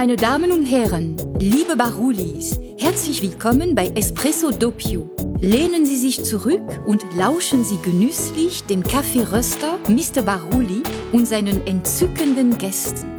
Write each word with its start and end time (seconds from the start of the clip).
Meine 0.00 0.16
Damen 0.16 0.50
und 0.50 0.64
Herren, 0.64 1.14
liebe 1.38 1.76
Barulis, 1.76 2.58
herzlich 2.78 3.20
willkommen 3.20 3.74
bei 3.74 3.88
Espresso 3.88 4.50
Doppio. 4.50 5.10
Lehnen 5.42 5.84
Sie 5.84 5.96
sich 5.98 6.24
zurück 6.24 6.62
und 6.86 7.04
lauschen 7.18 7.64
Sie 7.64 7.76
genüsslich 7.82 8.64
dem 8.64 8.82
Kaffeeröster 8.82 9.78
Mr. 9.88 10.22
Baruli 10.22 10.82
und 11.12 11.28
seinen 11.28 11.66
entzückenden 11.66 12.56
Gästen. 12.56 13.10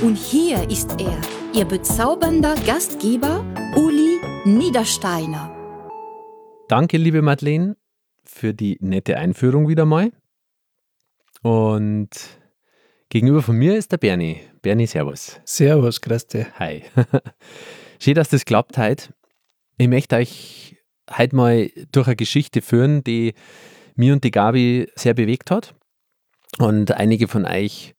Und 0.00 0.14
hier 0.14 0.70
ist 0.70 1.00
er, 1.00 1.20
Ihr 1.54 1.64
bezaubernder 1.64 2.54
Gastgeber 2.64 3.44
Uli 3.74 4.20
Niedersteiner. 4.44 5.52
Danke, 6.68 6.98
liebe 6.98 7.20
Madeleine, 7.20 7.76
für 8.22 8.54
die 8.54 8.78
nette 8.80 9.16
Einführung 9.16 9.66
wieder 9.66 9.86
mal. 9.86 10.12
Und 11.42 12.37
gegenüber 13.10 13.42
von 13.42 13.56
mir 13.56 13.76
ist 13.76 13.92
der 13.92 13.96
Bernie. 13.96 14.40
Bernie, 14.62 14.86
servus. 14.86 15.40
Servus, 15.44 16.00
Christi. 16.00 16.46
Hi. 16.58 16.82
Schön, 18.00 18.14
dass 18.14 18.28
das 18.28 18.44
klappt 18.44 18.76
heute. 18.78 19.14
Ich 19.78 19.88
möchte 19.88 20.16
euch 20.16 20.76
heute 21.16 21.36
mal 21.36 21.70
durch 21.92 22.06
eine 22.06 22.16
Geschichte 22.16 22.60
führen, 22.60 23.02
die 23.02 23.34
mir 23.94 24.12
und 24.12 24.24
die 24.24 24.30
Gabi 24.30 24.88
sehr 24.94 25.14
bewegt 25.14 25.50
hat. 25.50 25.74
Und 26.58 26.92
einige 26.92 27.28
von 27.28 27.44
euch 27.44 27.94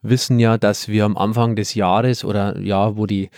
wissen 0.00 0.38
ja, 0.38 0.56
dass 0.56 0.88
wir 0.88 1.04
am 1.04 1.16
Anfang 1.16 1.56
des 1.56 1.74
Jahres 1.74 2.24
oder 2.24 2.58
ja, 2.58 2.96
wo 2.96 3.06
die 3.06 3.30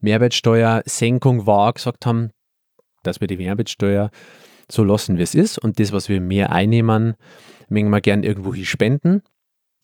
Mehrwertsteuersenkung 0.00 1.46
war, 1.46 1.72
gesagt 1.72 2.04
haben, 2.04 2.30
dass 3.02 3.20
wir 3.20 3.28
die 3.28 3.36
Mehrwertsteuer 3.36 4.10
so 4.70 4.84
lassen, 4.84 5.16
wie 5.16 5.22
es 5.22 5.34
ist 5.34 5.58
und 5.58 5.80
das, 5.80 5.92
was 5.92 6.08
wir 6.08 6.20
mehr 6.20 6.52
einnehmen, 6.52 7.14
mögen 7.68 7.90
wir 7.90 8.00
gern 8.00 8.22
irgendwo 8.22 8.52
hier 8.52 8.66
spenden 8.66 9.22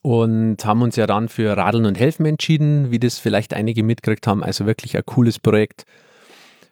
und 0.05 0.63
haben 0.63 0.83
uns 0.83 0.97
ja 0.97 1.07
dann 1.07 1.29
für 1.29 1.57
Radeln 1.57 1.87
und 1.87 1.99
Helfen 1.99 2.27
entschieden, 2.27 2.91
wie 2.91 2.99
das 2.99 3.17
vielleicht 3.17 3.55
einige 3.55 3.81
mitgekriegt 3.81 4.27
haben. 4.27 4.43
Also 4.43 4.67
wirklich 4.67 4.95
ein 4.95 5.03
cooles 5.03 5.39
Projekt, 5.39 5.85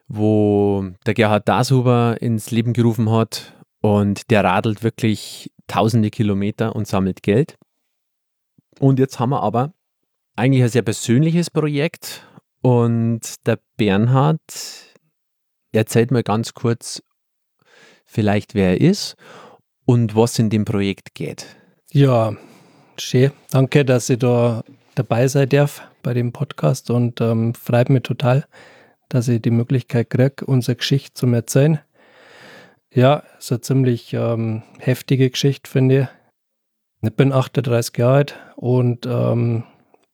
wo 0.08 0.86
der 1.08 1.16
Gerhard 1.16 1.50
Dashuber 1.50 2.18
ins 2.22 2.52
Leben 2.52 2.74
gerufen 2.74 3.10
hat 3.10 3.56
und 3.82 4.30
der 4.30 4.44
radelt 4.44 4.84
wirklich 4.84 5.52
tausende 5.66 6.12
Kilometer 6.12 6.76
und 6.76 6.86
sammelt 6.86 7.24
Geld. 7.24 7.56
Und 8.80 9.00
jetzt 9.00 9.18
haben 9.18 9.32
wir 9.32 9.42
aber 9.42 9.74
eigentlich 10.36 10.62
ein 10.62 10.70
sehr 10.70 10.84
persönliches 10.84 11.50
Projekt 11.50 12.28
und 12.62 13.48
der 13.48 13.58
Bernhard 13.78 14.42
erzählt 15.72 16.12
mal 16.12 16.22
ganz 16.22 16.54
kurz 16.54 17.02
vielleicht, 18.06 18.54
wer 18.54 18.80
er 18.80 18.82
ist 18.82 19.16
und 19.86 20.16
was 20.16 20.38
in 20.38 20.52
dem 20.52 20.66
Projekt 20.66 21.16
geht. 21.16 21.48
Ja, 21.90 22.38
schön. 22.98 23.32
Danke, 23.52 23.86
dass 23.86 24.10
ich 24.10 24.20
da 24.20 24.64
dabei 24.96 25.28
sein 25.28 25.50
darf 25.50 25.82
bei 26.02 26.14
dem 26.14 26.32
Podcast 26.32 26.90
und 26.90 27.22
ähm, 27.22 27.54
freut 27.54 27.90
mich 27.90 28.04
total, 28.04 28.46
dass 29.10 29.28
ich 29.28 29.42
die 29.42 29.52
Möglichkeit 29.52 30.10
kriege, 30.10 30.46
unsere 30.46 30.76
Geschichte 30.76 31.14
zu 31.14 31.28
erzählen. 31.28 31.80
Ja, 32.94 33.24
ist 33.40 33.52
eine 33.52 33.62
ziemlich 33.62 34.14
ähm, 34.14 34.64
heftige 34.80 35.30
Geschichte, 35.30 35.70
finde 35.70 36.02
ich. 37.02 37.08
Ich 37.10 37.16
bin 37.16 37.34
38 37.34 37.98
Jahre 37.98 38.16
alt 38.16 38.40
und 38.56 39.06
ähm, 39.06 39.64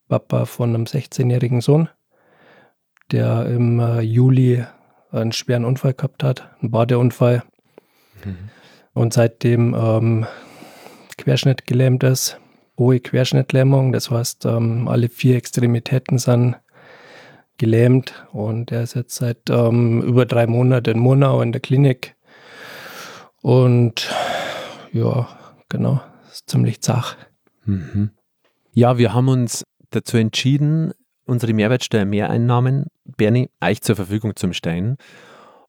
Papa 0.07 0.45
von 0.45 0.73
einem 0.73 0.85
16-jährigen 0.85 1.61
Sohn, 1.61 1.89
der 3.11 3.45
im 3.45 3.79
äh, 3.79 4.01
Juli 4.01 4.65
einen 5.11 5.31
schweren 5.31 5.65
Unfall 5.65 5.93
gehabt 5.93 6.23
hat, 6.23 6.49
einen 6.61 6.71
Badeunfall. 6.71 7.43
Mhm. 8.23 8.49
Und 8.93 9.13
seitdem 9.13 9.75
ähm, 9.75 10.25
Querschnitt 11.17 11.67
gelähmt 11.67 12.03
ist, 12.03 12.39
hohe 12.79 12.99
Querschnittlähmung, 12.99 13.91
das 13.91 14.09
heißt, 14.09 14.45
ähm, 14.45 14.87
alle 14.87 15.09
vier 15.09 15.35
Extremitäten 15.35 16.17
sind 16.17 16.55
gelähmt 17.57 18.25
und 18.31 18.71
er 18.71 18.81
ist 18.81 18.95
jetzt 18.95 19.15
seit 19.15 19.49
ähm, 19.49 20.01
über 20.01 20.25
drei 20.25 20.47
Monaten 20.47 20.91
in 20.91 20.99
Murnau 20.99 21.41
in 21.41 21.51
der 21.51 21.61
Klinik. 21.61 22.15
Und 23.41 24.09
ja, 24.91 25.27
genau 25.67 26.01
ziemlich 26.49 26.81
zach. 26.81 27.15
Mhm. 27.65 28.11
Ja, 28.73 28.97
wir 28.97 29.13
haben 29.13 29.29
uns 29.29 29.63
dazu 29.91 30.17
entschieden, 30.17 30.93
unsere 31.25 31.53
Mehrwertsteuer-Mehreinnahmen, 31.53 32.87
Bernie, 33.05 33.49
euch 33.61 33.81
zur 33.81 33.95
Verfügung 33.95 34.35
zu 34.35 34.51
stellen. 34.53 34.97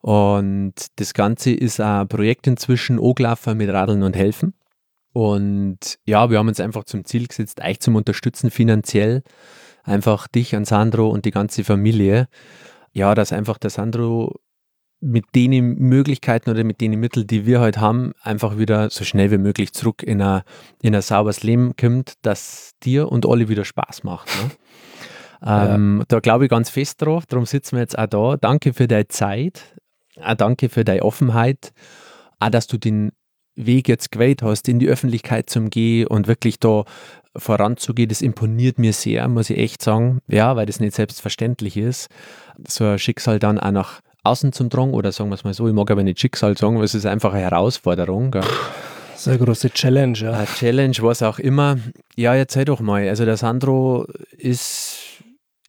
Und 0.01 0.75
das 0.97 1.13
Ganze 1.13 1.53
ist 1.53 1.81
ein 1.81 2.09
Projekt 2.09 2.47
inzwischen 2.47 2.99
Oglaffer 2.99 3.55
mit 3.55 3.69
Radeln 3.69 4.03
und 4.03 4.17
Helfen. 4.17 4.55
Und 5.13 5.99
ja, 6.05 6.31
wir 6.31 6.39
haben 6.39 6.49
uns 6.49 6.61
einfach 6.61 6.85
zum 6.85 7.05
Ziel 7.05 7.27
gesetzt, 7.27 7.61
euch 7.63 7.81
zum 7.81 7.97
Unterstützen 7.97 8.51
finanziell. 8.51 9.23
Einfach 9.83 10.29
dich 10.29 10.55
an 10.55 10.65
Sandro 10.65 11.09
und 11.09 11.25
die 11.25 11.31
ganze 11.31 11.65
Familie. 11.65 12.29
Ja, 12.93 13.15
dass 13.15 13.33
einfach 13.33 13.59
der 13.59 13.71
Sandro 13.71 14.41
mit 15.01 15.25
den 15.35 15.77
Möglichkeiten 15.77 16.51
oder 16.51 16.63
mit 16.63 16.81
den 16.81 16.99
Mitteln, 17.01 17.27
die 17.27 17.47
wir 17.47 17.61
heute 17.61 17.81
haben, 17.81 18.13
einfach 18.23 18.59
wieder 18.59 18.91
so 18.91 19.05
schnell 19.05 19.31
wie 19.31 19.39
möglich 19.39 19.73
zurück 19.73 20.03
in 20.03 20.21
ein, 20.21 20.43
in 20.83 20.95
ein 20.95 21.03
sauberes 21.03 21.43
Leben 21.43 21.75
kommt, 21.75 22.15
dass 22.23 22.73
dir 22.83 23.11
und 23.11 23.27
alle 23.27 23.49
wieder 23.49 23.65
Spaß 23.65 24.05
macht. 24.05 24.29
Ne? 24.43 24.51
Ähm, 25.43 26.01
ja. 26.01 26.05
Da 26.09 26.21
glaube 26.21 26.45
ich 26.45 26.51
ganz 26.51 26.69
fest 26.69 27.01
drauf, 27.01 27.25
darum 27.25 27.47
sitzen 27.47 27.77
wir 27.77 27.81
jetzt 27.81 27.99
auch 27.99 28.09
da. 28.09 28.37
Danke 28.37 28.75
für 28.75 28.87
deine 28.87 29.09
Zeit, 29.09 29.75
auch 30.23 30.35
danke 30.35 30.69
für 30.69 30.85
deine 30.85 31.03
Offenheit, 31.03 31.73
auch 32.41 32.51
dass 32.51 32.67
du 32.67 32.77
den 32.77 33.13
Weg 33.57 33.89
jetzt 33.89 34.13
gewählt 34.13 34.43
hast, 34.43 34.69
in 34.69 34.79
die 34.79 34.89
Öffentlichkeit 34.89 35.51
zu 35.51 35.63
gehen 35.65 36.07
und 36.07 36.29
wirklich 36.29 36.59
da 36.61 36.85
voranzugehen, 37.37 38.09
das 38.09 38.23
imponiert 38.23 38.79
mir 38.79 38.93
sehr, 38.93 39.29
muss 39.29 39.51
ich 39.51 39.59
echt 39.59 39.83
sagen. 39.83 40.21
Ja, 40.29 40.57
weil 40.57 40.67
das 40.67 40.81
nicht 40.81 40.95
selbstverständlich 40.95 41.77
ist, 41.77 42.09
so 42.67 42.85
ein 42.85 42.99
Schicksal 42.99 43.39
dann 43.39 43.59
auch 43.59 43.71
nach 43.71 44.01
außen 44.25 44.53
zum 44.53 44.69
Drang 44.69 44.93
oder 44.93 45.13
sagen 45.13 45.31
wir 45.31 45.35
es 45.35 45.45
mal 45.45 45.55
so, 45.55 45.67
ich 45.69 45.75
mag 45.75 45.91
aber 45.91 46.03
nicht 46.03 46.21
Schicksal 46.21 46.57
sagen, 46.57 46.77
weil 46.77 46.85
es 46.85 46.95
ist 46.95 47.07
einfach 47.07 47.33
eine 47.33 47.43
Herausforderung. 47.43 48.31
Gell? 48.31 48.43
Eine 49.27 49.39
große 49.39 49.71
Challenge, 49.71 50.17
ja. 50.19 50.33
Eine 50.33 50.47
Challenge, 50.47 50.97
was 51.01 51.23
auch 51.23 51.39
immer. 51.39 51.77
Ja, 52.17 52.35
erzähl 52.35 52.65
doch 52.65 52.81
mal. 52.81 53.07
Also 53.09 53.25
der 53.25 53.37
Sandro 53.37 54.07
ist 54.37 55.23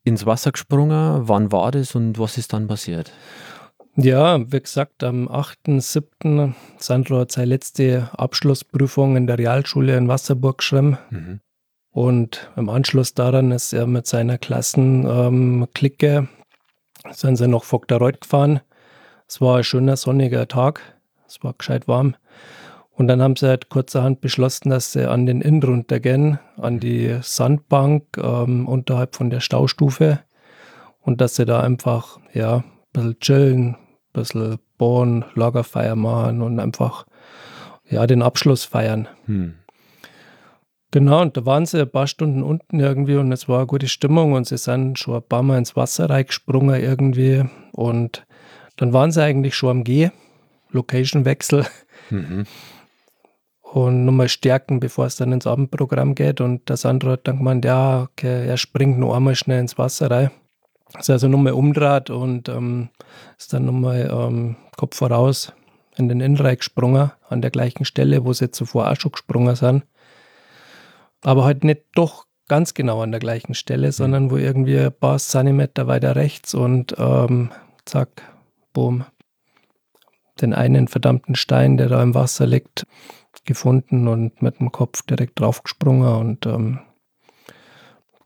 ins 0.04 0.26
Wasser 0.26 0.52
gesprungen. 0.52 1.28
Wann 1.28 1.52
war 1.52 1.72
das 1.72 1.96
und 1.96 2.18
was 2.18 2.38
ist 2.38 2.54
dann 2.54 2.68
passiert? 2.68 3.12
Ja, 3.96 4.40
wie 4.52 4.60
gesagt, 4.62 5.04
am 5.04 5.28
8.7. 5.28 6.54
Sandro 6.78 7.20
hat 7.20 7.32
seine 7.32 7.48
letzte 7.48 8.10
Abschlussprüfung 8.14 9.18
in 9.18 9.28
der 9.28 9.38
Realschule 9.38 9.98
in 9.98 10.08
Wasserburg 10.08 10.60
geschrieben. 10.60 10.98
Mhm. 11.10 11.42
Und 11.92 12.50
im 12.56 12.70
Anschluss 12.70 13.14
daran 13.14 13.52
ist 13.52 13.74
er 13.74 13.86
mit 13.86 14.08
seiner 14.08 14.38
Klassenklicke 14.38 16.08
ähm, 16.08 16.28
sind 17.12 17.36
sie 17.36 17.48
nach 17.48 17.64
Vogtereuth 17.64 18.22
gefahren. 18.22 18.62
Es 19.28 19.42
war 19.42 19.58
ein 19.58 19.64
schöner 19.64 19.98
sonniger 19.98 20.48
Tag. 20.48 20.82
Es 21.28 21.44
war 21.44 21.54
gescheit 21.54 21.88
warm. 21.88 22.16
Und 22.92 23.08
dann 23.08 23.22
haben 23.22 23.36
sie 23.36 23.48
halt 23.48 23.70
kurzerhand 23.70 24.22
beschlossen, 24.22 24.70
dass 24.70 24.92
sie 24.92 25.10
an 25.10 25.26
den 25.26 25.42
Inn 25.42 25.64
runtergehen, 25.64 26.40
an 26.58 26.80
die 26.80 27.18
Sandbank 27.22 28.18
ähm, 28.18 28.68
unterhalb 28.68 29.16
von 29.16 29.30
der 29.30 29.40
Staustufe. 29.40 30.20
Und 31.02 31.20
dass 31.20 31.36
sie 31.36 31.46
da 31.46 31.62
einfach, 31.62 32.20
ja, 32.34 32.58
ein 32.58 32.64
bisschen 32.94 33.20
chillen, 33.20 33.78
bisschen 34.14 34.60
bohren, 34.78 35.26
Lagerfeier 35.36 35.96
machen 35.96 36.42
und 36.42 36.60
einfach, 36.60 37.06
ja, 37.90 38.06
den 38.08 38.22
Abschluss 38.22 38.66
feiern. 38.66 39.08
Hm. 39.26 39.56
Genau, 40.92 41.22
und 41.22 41.38
da 41.38 41.46
waren 41.46 41.66
sie 41.66 41.80
ein 41.80 41.90
paar 41.90 42.08
Stunden 42.08 42.44
unten 42.44 42.82
irgendwie 42.82 43.16
und 43.16 43.32
es 43.32 43.48
war 43.48 43.60
eine 43.60 43.68
gute 43.68 43.88
Stimmung 43.88 44.34
und 44.34 44.46
sie 44.46 44.58
sind 44.58 45.00
schon 45.00 45.16
ein 45.16 45.24
paar 45.24 45.42
Mal 45.42 45.58
ins 45.58 45.78
Wasser 45.78 46.10
reingesprungen 46.10 46.82
irgendwie 46.82 47.46
und 47.72 48.26
dann 48.76 48.92
waren 48.92 49.12
sie 49.12 49.24
eigentlich 49.24 49.56
schon 49.56 49.70
am 49.70 49.84
G, 49.86 50.10
Location-Wechsel 50.72 51.66
mhm. 52.10 52.46
und 53.62 54.04
nochmal 54.04 54.28
stärken, 54.28 54.82
bevor 54.82 55.06
es 55.06 55.16
dann 55.16 55.32
ins 55.32 55.48
Abendprogramm 55.48 56.14
geht 56.14 56.42
und 56.42 56.68
der 56.68 56.76
Sandro 56.76 57.12
hat 57.12 57.26
dann 57.26 57.38
gemeint, 57.38 57.64
ja, 57.64 58.04
okay, 58.04 58.46
er 58.46 58.58
springt 58.58 59.00
noch 59.00 59.16
einmal 59.16 59.36
schnell 59.36 59.62
ins 59.62 59.78
Wasser 59.78 60.12
rein. 60.12 60.32
Ist 61.00 61.10
also 61.10 61.28
nochmal 61.28 61.54
umdreht 61.54 62.10
und 62.10 62.50
ähm, 62.50 62.90
ist 63.38 63.54
dann 63.54 63.66
nochmal 63.66 64.10
ähm, 64.12 64.56
Kopf 64.78 64.98
voraus 64.98 65.54
in 65.98 66.10
den 66.10 66.22
Innenreich 66.22 66.60
gesprungen, 66.60 67.12
an 67.30 67.42
der 67.42 67.52
gleichen 67.52 67.86
Stelle, 67.86 68.26
wo 68.26 68.34
sie 68.34 68.52
zuvor 68.52 68.90
auch 68.90 68.96
schon 68.96 69.12
gesprungen 69.12 69.56
sind 69.56 69.84
aber 71.22 71.46
halt 71.46 71.64
nicht 71.64 71.84
doch 71.94 72.26
ganz 72.48 72.74
genau 72.74 73.02
an 73.02 73.12
der 73.12 73.20
gleichen 73.20 73.54
Stelle, 73.54 73.88
mhm. 73.88 73.92
sondern 73.92 74.32
wo 74.32 74.38
irgendwie 74.38 74.80
ein 74.80 74.92
paar 74.92 75.18
Zentimeter 75.18 75.88
weiter 75.88 76.16
rechts 76.16 76.54
und 76.54 76.96
ähm, 76.98 77.52
zack, 77.86 78.24
boom, 78.74 79.06
den 80.42 80.54
einen 80.54 80.88
verdammten 80.88 81.36
Stein, 81.36 81.78
der 81.78 81.90
da 81.90 82.02
im 82.02 82.16
Wasser 82.16 82.48
liegt, 82.48 82.86
gefunden 83.46 84.08
und 84.08 84.42
mit 84.42 84.60
dem 84.60 84.72
Kopf 84.72 85.04
direkt 85.04 85.40
draufgesprungen 85.40 86.16
und 86.16 86.46
ähm, 86.46 86.80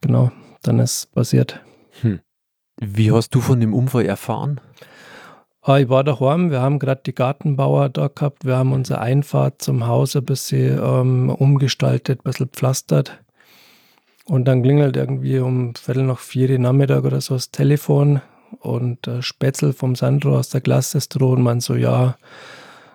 genau, 0.01 0.31
dann 0.63 0.79
ist 0.79 1.13
passiert. 1.13 1.61
Hm. 2.01 2.19
Wie 2.77 3.11
hast 3.11 3.33
du 3.33 3.41
von 3.41 3.59
dem 3.59 3.73
Unfall 3.73 4.05
erfahren? 4.05 4.59
Ah, 5.61 5.79
ich 5.79 5.89
war 5.89 6.03
daheim, 6.03 6.51
wir 6.51 6.61
haben 6.61 6.77
gerade 6.77 7.01
die 7.05 7.15
Gartenbauer 7.15 7.89
da 7.89 8.07
gehabt, 8.07 8.45
wir 8.45 8.57
haben 8.57 8.71
unsere 8.71 8.99
Einfahrt 8.99 9.61
zum 9.61 9.87
Haus 9.87 10.15
ein 10.15 10.23
bisschen 10.23 10.79
ähm, 10.79 11.29
umgestaltet, 11.29 12.19
ein 12.19 12.23
bisschen 12.23 12.49
pflastert. 12.49 13.19
Und 14.25 14.45
dann 14.45 14.61
klingelt 14.61 14.95
irgendwie 14.95 15.39
um 15.39 15.73
Viertel 15.75 16.03
nach 16.03 16.19
vier 16.19 16.57
Nachmittag 16.59 17.03
oder 17.03 17.21
so 17.21 17.35
das 17.35 17.49
Telefon 17.49 18.21
und 18.59 19.07
äh, 19.07 19.21
Spätzl 19.21 19.73
vom 19.73 19.95
Sandro 19.95 20.37
aus 20.37 20.49
der 20.49 20.61
Klasse 20.61 20.97
ist 20.99 21.15
und 21.15 21.41
man 21.41 21.59
so, 21.61 21.75
ja, 21.75 22.15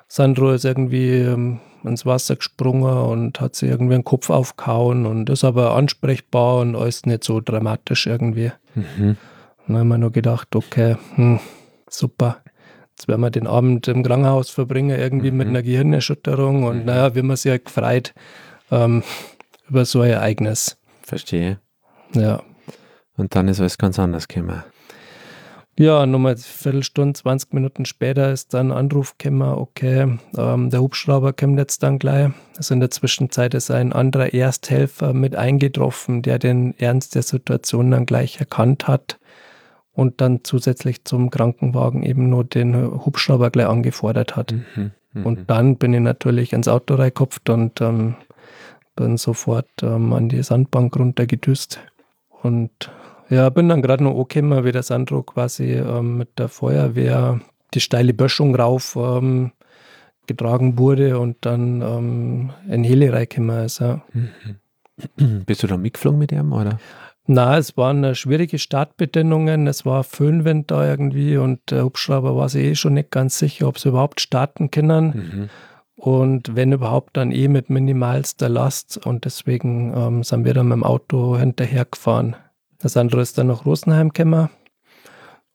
Sandro 0.06 0.52
ist 0.52 0.64
irgendwie 0.64 1.18
ähm, 1.18 1.60
ins 1.84 2.04
Wasser 2.04 2.36
gesprungen 2.36 2.98
und 2.98 3.40
hat 3.40 3.56
sich 3.56 3.70
irgendwie 3.70 3.94
den 3.94 4.04
Kopf 4.04 4.30
aufgehauen 4.30 5.06
und 5.06 5.30
ist 5.30 5.44
aber 5.44 5.74
ansprechbar 5.74 6.60
und 6.60 6.76
alles 6.76 7.06
nicht 7.06 7.24
so 7.24 7.40
dramatisch 7.40 8.06
irgendwie. 8.06 8.52
Mhm. 8.74 9.16
Dann 9.72 9.80
haben 9.80 9.88
wir 9.88 9.98
nur 9.98 10.12
gedacht, 10.12 10.54
okay, 10.56 10.96
hm, 11.14 11.40
super. 11.88 12.38
Jetzt 12.90 13.08
werden 13.08 13.20
wir 13.20 13.30
den 13.30 13.46
Abend 13.46 13.88
im 13.88 14.02
Krankenhaus 14.02 14.50
verbringen, 14.50 14.98
irgendwie 14.98 15.30
mhm. 15.30 15.36
mit 15.38 15.48
einer 15.48 15.62
Gehirnerschütterung 15.62 16.64
und 16.64 16.80
mhm. 16.80 16.84
naja, 16.84 17.14
wir 17.14 17.22
haben 17.22 17.30
uns 17.30 17.44
ja 17.44 17.56
gefreut 17.56 18.12
ähm, 18.70 19.02
über 19.68 19.84
so 19.84 20.00
ein 20.02 20.10
Ereignis. 20.10 20.76
Verstehe. 21.02 21.60
Ja. 22.14 22.42
Und 23.16 23.34
dann 23.34 23.48
ist 23.48 23.60
alles 23.60 23.78
ganz 23.78 23.98
anders 23.98 24.28
gekommen. 24.28 24.62
Ja, 25.78 26.04
nochmal 26.04 26.32
eine 26.32 26.40
Viertelstunde, 26.40 27.18
20 27.18 27.54
Minuten 27.54 27.84
später 27.86 28.32
ist 28.32 28.52
dann 28.52 28.70
ein 28.70 28.76
Anruf 28.76 29.16
gekommen, 29.16 29.42
okay, 29.42 30.18
ähm, 30.36 30.68
der 30.68 30.82
Hubschrauber 30.82 31.32
kommt 31.32 31.58
jetzt 31.58 31.82
dann 31.82 31.98
gleich. 31.98 32.32
Also 32.56 32.74
in 32.74 32.80
der 32.80 32.90
Zwischenzeit 32.90 33.54
ist 33.54 33.70
ein 33.70 33.92
anderer 33.92 34.34
Ersthelfer 34.34 35.14
mit 35.14 35.36
eingetroffen, 35.36 36.22
der 36.22 36.38
den 36.38 36.76
Ernst 36.78 37.14
der 37.14 37.22
Situation 37.22 37.92
dann 37.92 38.04
gleich 38.04 38.40
erkannt 38.40 38.88
hat 38.88 39.19
und 40.00 40.22
dann 40.22 40.40
zusätzlich 40.44 41.04
zum 41.04 41.28
Krankenwagen 41.28 42.02
eben 42.02 42.30
nur 42.30 42.42
den 42.42 42.74
Hubschrauber 43.04 43.50
gleich 43.50 43.66
angefordert 43.66 44.34
hat. 44.34 44.52
Mhm, 44.52 44.92
mh. 45.12 45.24
Und 45.26 45.50
dann 45.50 45.76
bin 45.76 45.92
ich 45.92 46.00
natürlich 46.00 46.54
ins 46.54 46.68
Auto 46.68 46.94
reingekopft 46.94 47.50
und 47.50 47.82
ähm, 47.82 48.14
bin 48.96 49.18
sofort 49.18 49.68
ähm, 49.82 50.14
an 50.14 50.30
die 50.30 50.42
Sandbank 50.42 50.96
runtergedüst 50.96 51.80
und 52.40 52.70
ja, 53.28 53.50
bin 53.50 53.68
dann 53.68 53.82
gerade 53.82 54.02
noch 54.02 54.18
angekommen, 54.18 54.64
wie 54.64 54.72
der 54.72 54.82
Sandro 54.82 55.22
quasi 55.22 55.74
ähm, 55.74 56.16
mit 56.16 56.38
der 56.38 56.48
Feuerwehr 56.48 57.38
die 57.74 57.80
steile 57.80 58.14
Böschung 58.14 58.54
rauf 58.54 58.96
ähm, 58.96 59.52
getragen 60.26 60.78
wurde 60.78 61.18
und 61.18 61.36
dann 61.42 61.82
ähm, 61.82 62.50
in 62.70 62.84
Heli 62.84 63.10
reingekommen 63.10 63.66
ist. 63.66 63.80
Ja. 63.80 64.00
Mhm. 64.14 65.44
Bist 65.44 65.62
du 65.62 65.66
da 65.66 65.76
mitgeflogen 65.76 66.18
mit 66.18 66.32
ihm, 66.32 66.54
oder? 66.54 66.78
Na, 67.32 67.58
es 67.58 67.76
waren 67.76 68.02
äh, 68.02 68.16
schwierige 68.16 68.58
Startbedingungen, 68.58 69.68
es 69.68 69.86
war 69.86 70.02
Föhnwind 70.02 70.72
da 70.72 70.84
irgendwie 70.84 71.36
und 71.36 71.60
der 71.70 71.84
Hubschrauber 71.84 72.34
war 72.34 72.48
sich 72.48 72.64
eh 72.64 72.74
schon 72.74 72.94
nicht 72.94 73.12
ganz 73.12 73.38
sicher, 73.38 73.68
ob 73.68 73.78
sie 73.78 73.90
überhaupt 73.90 74.20
starten 74.20 74.72
können. 74.72 75.06
Mhm. 75.06 75.50
Und 75.94 76.56
wenn 76.56 76.72
überhaupt, 76.72 77.16
dann 77.16 77.30
eh 77.30 77.46
mit 77.46 77.70
minimalster 77.70 78.48
Last. 78.48 79.06
Und 79.06 79.26
deswegen 79.26 79.94
ähm, 79.96 80.24
sind 80.24 80.44
wir 80.44 80.54
dann 80.54 80.66
mit 80.66 80.78
dem 80.78 80.82
Auto 80.82 81.38
hinterhergefahren. 81.38 82.34
Das 82.80 82.96
andere 82.96 83.20
ist 83.20 83.38
dann 83.38 83.46
nach 83.46 83.64
Rosenheim 83.64 84.08
gekommen, 84.08 84.48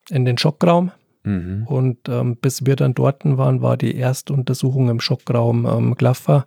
in 0.09 0.23
den 0.23 0.37
Schockraum. 0.37 0.91
Mhm. 1.23 1.67
Und 1.67 2.07
ähm, 2.07 2.37
bis 2.37 2.65
wir 2.65 2.77
dann 2.77 2.93
dort 2.93 3.25
waren, 3.25 3.61
war 3.61 3.75
die 3.75 3.97
erste 3.97 4.31
Untersuchung 4.31 4.87
im 4.87 5.01
Schockraum 5.01 5.65
ähm, 5.65 5.95
Glaffer. 5.95 6.45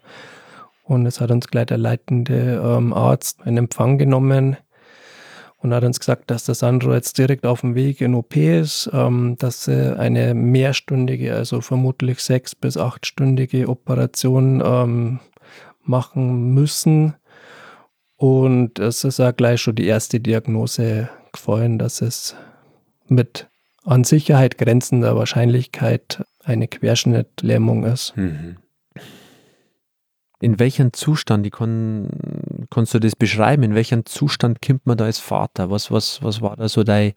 Und 0.85 1.05
es 1.05 1.21
hat 1.21 1.31
uns 1.31 1.49
gleich 1.49 1.67
der 1.67 1.77
leitende 1.77 2.63
ähm, 2.65 2.95
Arzt 2.95 3.41
in 3.45 3.59
Empfang 3.59 3.99
genommen 3.99 4.57
und 5.59 5.75
hat 5.75 5.85
uns 5.85 5.99
gesagt, 5.99 6.31
dass 6.31 6.45
der 6.45 6.55
Sandro 6.55 6.95
jetzt 6.95 7.19
direkt 7.19 7.45
auf 7.45 7.63
dem 7.63 7.75
Weg 7.75 8.01
in 8.01 8.15
OP 8.15 8.37
ist, 8.37 8.89
ähm, 8.93 9.37
dass 9.39 9.65
sie 9.65 9.99
eine 9.99 10.35
mehrstündige, 10.35 11.35
also 11.35 11.61
vermutlich 11.61 12.21
sechs- 12.21 12.55
bis 12.55 12.77
achtstündige 12.77 13.69
Operation 13.69 14.63
ähm, 14.65 15.21
machen 15.85 16.55
müssen 16.55 17.15
und 18.19 18.81
es 18.81 19.05
ist 19.05 19.21
auch 19.21 19.35
gleich 19.35 19.63
schon 19.63 19.77
die 19.77 19.87
erste 19.87 20.19
Diagnose 20.19 21.09
gefallen, 21.33 21.79
dass 21.79 22.03
es 22.03 22.35
mit 23.07 23.49
an 23.85 24.03
Sicherheit 24.03 24.59
grenzender 24.59 25.17
Wahrscheinlichkeit 25.17 26.25
eine 26.43 26.67
Querschnittlähmung 26.67 27.85
ist. 27.85 28.17
Mhm. 28.17 28.57
In 30.41 30.59
welchem 30.61 30.93
Zustand, 30.93 31.47
ich 31.47 31.53
kann, 31.53 32.09
kannst 32.71 32.95
du 32.95 33.01
das 33.01 33.17
beschreiben, 33.17 33.65
in 33.65 33.75
welchem 33.75 34.07
Zustand 34.07 34.63
kommt 34.63 34.87
man 34.87 34.97
da 34.97 35.07
als 35.07 35.19
Vater? 35.19 35.71
Was, 35.71 35.91
was, 35.91 36.23
was 36.23 36.41
war 36.41 36.57
da 36.57 36.69
so 36.69 36.85
dein, 36.85 37.13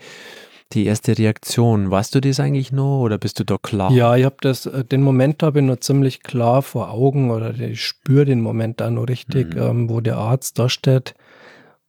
die 0.73 0.85
erste 0.85 1.17
Reaktion. 1.17 1.91
Weißt 1.91 2.15
du 2.15 2.21
das 2.21 2.39
eigentlich 2.39 2.71
noch 2.71 3.01
oder 3.01 3.17
bist 3.17 3.39
du 3.39 3.43
da 3.43 3.57
klar? 3.57 3.91
Ja, 3.91 4.15
ich 4.15 4.25
habe 4.25 4.37
das, 4.41 4.65
äh, 4.65 4.83
den 4.83 5.03
Moment 5.03 5.43
habe 5.43 5.59
ich 5.59 5.65
noch 5.65 5.79
ziemlich 5.79 6.23
klar 6.23 6.61
vor 6.61 6.91
Augen 6.91 7.31
oder 7.31 7.53
ich 7.59 7.83
spüre 7.83 8.25
den 8.25 8.41
Moment 8.41 8.81
da 8.81 8.89
noch 8.89 9.07
richtig, 9.07 9.55
mhm. 9.55 9.61
ähm, 9.61 9.89
wo 9.89 10.01
der 10.01 10.17
Arzt 10.17 10.59
da 10.59 10.69
steht 10.69 11.13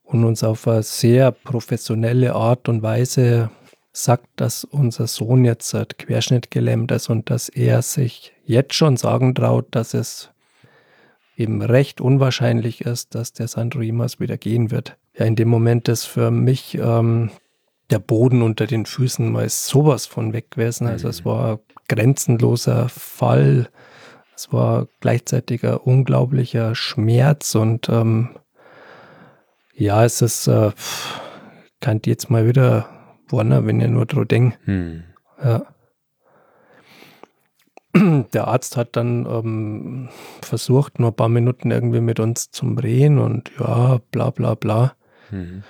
und 0.02 0.25
uns 0.25 0.44
auf 0.44 0.67
eine 0.69 0.82
sehr 0.82 1.31
professionelle 1.31 2.35
Art 2.35 2.69
und 2.69 2.82
Weise 2.82 3.50
sagt, 3.93 4.28
dass 4.37 4.64
unser 4.64 5.06
Sohn 5.06 5.44
jetzt 5.44 5.75
halt 5.75 5.99
querschnittgelähmt 5.99 6.90
ist 6.93 7.11
und 7.11 7.28
dass 7.31 7.49
er 7.49 7.82
sich 7.82 8.32
jetzt 8.44 8.75
schon 8.75 8.96
sagen 8.96 9.35
traut, 9.35 9.67
dass 9.70 9.94
es 9.94 10.31
eben 11.37 11.62
recht 11.62 12.00
unwahrscheinlich 12.00 12.82
ist, 12.82 13.14
dass 13.14 13.32
der 13.32 13.49
Sandro 13.49 13.82
jemals 13.82 14.20
wieder 14.20 14.37
gehen 14.37 14.70
wird. 14.70 14.96
Ja, 15.17 15.26
in 15.26 15.37
dem 15.37 15.49
Moment 15.49 15.88
ist 15.88 16.05
für 16.05 16.31
mich 16.31 16.79
ähm, 16.79 17.31
der 17.90 17.99
Boden 17.99 18.43
unter 18.43 18.67
den 18.67 18.87
Füßen 18.87 19.31
mal 19.31 19.49
sowas 19.49 20.06
von 20.06 20.32
weg 20.32 20.50
gewesen. 20.52 20.87
Also 20.87 21.08
es 21.08 21.20
mhm. 21.20 21.29
war 21.31 21.61
grenzenloser 21.88 22.88
Fall. 22.88 23.69
Es 24.34 24.52
war 24.52 24.88
gleichzeitig 25.00 25.64
ein 25.64 25.76
unglaublicher 25.76 26.75
Schmerz 26.75 27.55
und 27.55 27.88
ähm, 27.88 28.31
ja, 29.75 30.05
es 30.05 30.23
ist, 30.23 30.46
äh, 30.46 30.73
kann 31.81 32.00
jetzt 32.05 32.31
mal 32.31 32.46
wieder 32.46 32.88
wohnen, 33.28 33.67
wenn 33.67 33.81
ihr 33.81 33.88
nur 33.88 34.06
dran 34.06 34.28
denkt. 34.28 34.58
Hm. 34.64 35.05
Ja. 35.43 35.67
Der 38.33 38.49
Arzt 38.49 38.77
hat 38.77 38.97
dann 38.97 39.27
ähm, 39.27 40.09
versucht, 40.41 40.99
nur 40.99 41.11
ein 41.11 41.17
paar 41.17 41.29
Minuten 41.29 41.71
irgendwie 41.71 42.00
mit 42.00 42.21
uns 42.21 42.50
zu 42.50 42.67
reden 42.67 43.19
und 43.19 43.50
ja, 43.59 44.00
bla 44.11 44.31
bla 44.31 44.55
bla. 44.55 44.94
Hm. 45.31 45.62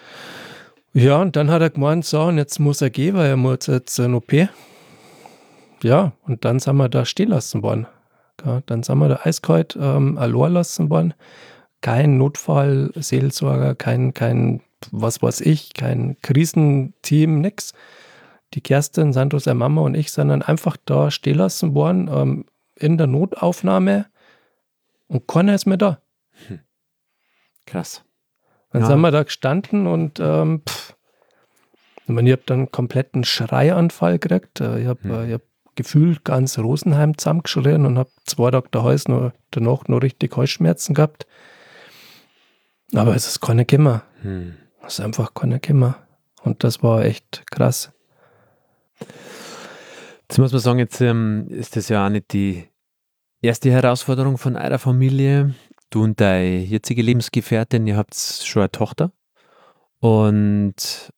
Ja, 0.95 1.21
und 1.23 1.37
dann 1.37 1.51
hat 1.51 1.63
er 1.63 1.71
gemeint, 1.71 2.05
so, 2.05 2.23
und 2.25 2.37
jetzt 2.37 2.59
muss 2.59 2.83
er 2.83 2.91
gehen, 2.91 3.17
weil 3.17 3.31
er 3.31 3.37
muss 3.37 3.67
jetzt 3.67 3.99
ein 3.99 4.15
OP. 4.15 4.33
Ja, 5.83 6.13
und 6.27 6.45
dann 6.45 6.59
sind 6.59 6.77
wir 6.77 6.89
da 6.89 7.05
stehen 7.05 7.31
lassen 7.31 7.63
worden. 7.63 7.87
Ja, 8.45 8.63
dann 8.67 8.83
sind 8.83 8.99
wir 8.99 9.09
da 9.09 9.21
eiskalt 9.25 9.77
ähm, 9.81 10.19
allein 10.19 10.53
lassen 10.53 10.91
worden. 10.91 11.15
Kein 11.81 12.19
Notfallseelsorger, 12.19 13.75
kein, 13.75 14.15
kein, 14.15 14.61
was 14.91 15.23
weiß 15.23 15.41
ich, 15.41 15.75
kein 15.75 16.17
Krisenteam, 16.23 17.41
nix. 17.41 17.73
Die 18.55 18.61
Kerstin, 18.61 19.13
Sandro, 19.13 19.39
seine 19.39 19.59
Mama 19.59 19.83
und 19.83 19.95
ich 19.95 20.13
sind 20.13 20.29
dann 20.29 20.43
einfach 20.43 20.77
da 20.85 21.11
stehen 21.11 21.39
lassen 21.39 21.75
worden, 21.75 22.09
ähm, 22.13 22.45
in 22.77 22.99
der 22.99 23.07
Notaufnahme 23.07 24.07
und 25.09 25.27
keiner 25.27 25.55
ist 25.55 25.67
mehr 25.67 25.77
da. 25.77 26.01
Hm. 26.49 26.61
Krass. 27.67 28.05
Dann 28.71 28.83
ja. 28.83 28.89
sind 28.89 29.01
wir 29.01 29.11
da 29.11 29.23
gestanden 29.23 29.87
und 29.87 30.19
ähm, 30.21 30.63
pff, 30.69 30.95
ich, 32.05 32.09
meine, 32.09 32.29
ich 32.29 32.33
habe 32.33 32.43
dann 32.47 32.59
einen 32.61 32.73
kompletten 32.73 33.25
Schreianfall 33.25 34.19
gekriegt. 34.19 34.61
Äh, 34.61 34.81
ich 34.81 34.87
habe 34.87 35.03
hm. 35.03 35.31
Äh, 35.31 35.35
hab 35.35 35.43
gefühlt 35.75 36.25
ganz 36.25 36.59
Rosenheim 36.59 37.17
zusammengeschrien 37.17 37.87
und 37.87 37.99
habe 37.99 38.11
zwei 38.25 38.51
Tage 38.51 38.69
daheim 38.71 39.33
danach 39.51 39.89
noch 39.89 40.03
richtig 40.03 40.37
Halsschmerzen 40.37 40.95
gehabt. 40.95 41.27
Aber 42.95 43.15
es 43.15 43.27
ist 43.27 43.41
keine 43.41 43.65
Kimmer. 43.65 44.03
Hm. 44.23 44.55
Es 44.87 44.95
ist 44.95 45.01
einfach 45.01 45.33
keine 45.35 45.61
Kimmer. 45.61 45.97
Und 46.43 46.65
das 46.65 46.83
war 46.83 47.05
echt 47.05 47.45
krass. 47.51 47.93
Jetzt 50.33 50.39
muss 50.39 50.53
man 50.53 50.61
sagen, 50.63 50.79
jetzt 50.79 50.99
ähm, 51.03 51.47
ist 51.51 51.77
das 51.77 51.91
ja 51.91 52.07
auch 52.07 52.09
nicht 52.09 52.33
die 52.33 52.65
erste 53.43 53.71
Herausforderung 53.71 54.39
von 54.39 54.57
eurer 54.57 54.79
Familie. 54.79 55.55
Du 55.91 56.05
und 56.05 56.23
deine 56.23 56.61
jetzige 56.61 57.03
Lebensgefährtin, 57.03 57.87
ihr 57.87 57.99
habt 57.99 58.17
schon 58.17 58.63
eine 58.63 58.73
Tochter 58.73 59.13
und 60.01 60.73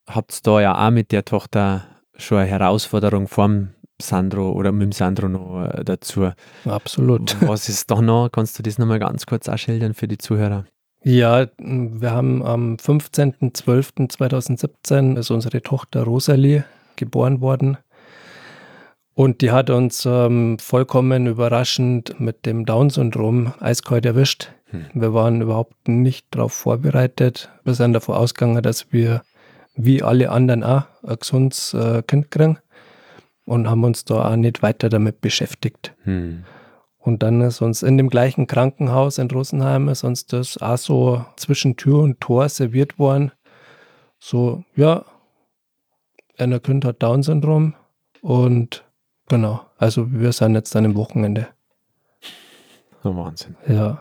habt 0.08 0.44
da 0.44 0.60
ja 0.60 0.84
auch 0.84 0.90
mit 0.90 1.12
der 1.12 1.24
Tochter 1.24 1.84
schon 2.16 2.38
eine 2.38 2.50
Herausforderung 2.50 3.28
vom 3.28 3.68
Sandro 4.02 4.50
oder 4.50 4.72
mit 4.72 4.82
dem 4.82 4.90
Sandro 4.90 5.28
noch 5.28 5.64
äh, 5.64 5.84
dazu. 5.84 6.32
Absolut. 6.64 7.36
Was 7.48 7.68
ist 7.68 7.88
da 7.92 8.02
noch? 8.02 8.30
Kannst 8.32 8.58
du 8.58 8.64
das 8.64 8.78
nochmal 8.78 8.98
ganz 8.98 9.26
kurz 9.26 9.48
ausschildern 9.48 9.94
für 9.94 10.08
die 10.08 10.18
Zuhörer? 10.18 10.64
Ja, 11.04 11.46
wir 11.58 12.10
haben 12.10 12.44
am 12.44 12.74
15.12.2017 12.78 15.16
ist 15.16 15.30
unsere 15.30 15.62
Tochter 15.62 16.02
Rosalie 16.02 16.64
geboren 16.96 17.40
worden. 17.40 17.78
Und 19.14 19.42
die 19.42 19.52
hat 19.52 19.70
uns 19.70 20.04
ähm, 20.06 20.58
vollkommen 20.58 21.26
überraschend 21.26 22.18
mit 22.18 22.46
dem 22.46 22.66
Down-Syndrom 22.66 23.54
eiskalt 23.60 24.04
erwischt. 24.04 24.50
Hm. 24.66 24.86
Wir 24.92 25.14
waren 25.14 25.40
überhaupt 25.40 25.86
nicht 25.86 26.26
darauf 26.32 26.52
vorbereitet. 26.52 27.50
Wir 27.62 27.74
sind 27.74 27.92
davon 27.92 28.16
ausgegangen, 28.16 28.62
dass 28.62 28.92
wir 28.92 29.22
wie 29.76 30.02
alle 30.02 30.30
anderen 30.30 30.64
auch 30.64 30.84
ein 31.04 31.16
gesundes 31.20 31.74
äh, 31.74 32.02
Kind 32.02 32.30
kriegen 32.32 32.58
und 33.44 33.68
haben 33.68 33.84
uns 33.84 34.04
da 34.04 34.32
auch 34.32 34.36
nicht 34.36 34.62
weiter 34.62 34.88
damit 34.88 35.20
beschäftigt. 35.20 35.94
Hm. 36.02 36.44
Und 36.98 37.22
dann 37.22 37.40
ist 37.42 37.60
uns 37.60 37.82
in 37.82 37.98
dem 37.98 38.08
gleichen 38.08 38.46
Krankenhaus 38.46 39.18
in 39.18 39.30
Rosenheim 39.30 39.88
ist 39.88 40.04
uns 40.04 40.26
das 40.26 40.56
auch 40.58 40.78
so 40.78 41.24
zwischen 41.36 41.76
Tür 41.76 41.98
und 42.00 42.20
Tor 42.20 42.48
serviert 42.48 42.98
worden. 42.98 43.30
So, 44.18 44.64
ja, 44.74 45.04
einer 46.38 46.60
Kind 46.60 46.84
hat 46.84 47.02
Down-Syndrom 47.02 47.74
und 48.22 48.84
genau, 49.28 49.60
also 49.78 50.10
wir 50.12 50.32
sind 50.32 50.54
jetzt 50.54 50.74
dann 50.74 50.84
im 50.84 50.96
Wochenende. 50.96 51.48
Oh, 53.02 53.14
Wahnsinn. 53.16 53.56
Ja. 53.68 54.00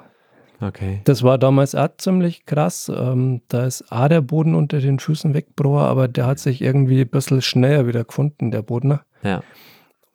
Okay. 0.62 1.02
Das 1.04 1.24
war 1.24 1.38
damals 1.38 1.76
auch 1.76 1.90
ziemlich 1.98 2.46
krass. 2.46 2.90
Ähm, 2.94 3.42
da 3.50 3.66
ist 3.66 3.92
auch 3.92 4.08
der 4.08 4.22
Boden 4.22 4.56
unter 4.56 4.80
den 4.80 5.00
Füßen 5.00 5.34
weggebrochen, 5.34 5.86
aber 5.86 6.08
der 6.08 6.26
hat 6.26 6.40
sich 6.40 6.62
irgendwie 6.62 7.02
ein 7.02 7.10
bisschen 7.10 7.42
schneller 7.42 7.86
wieder 7.86 8.06
gefunden, 8.06 8.52
der 8.52 8.62
Boden. 8.62 9.00
Ja. 9.24 9.42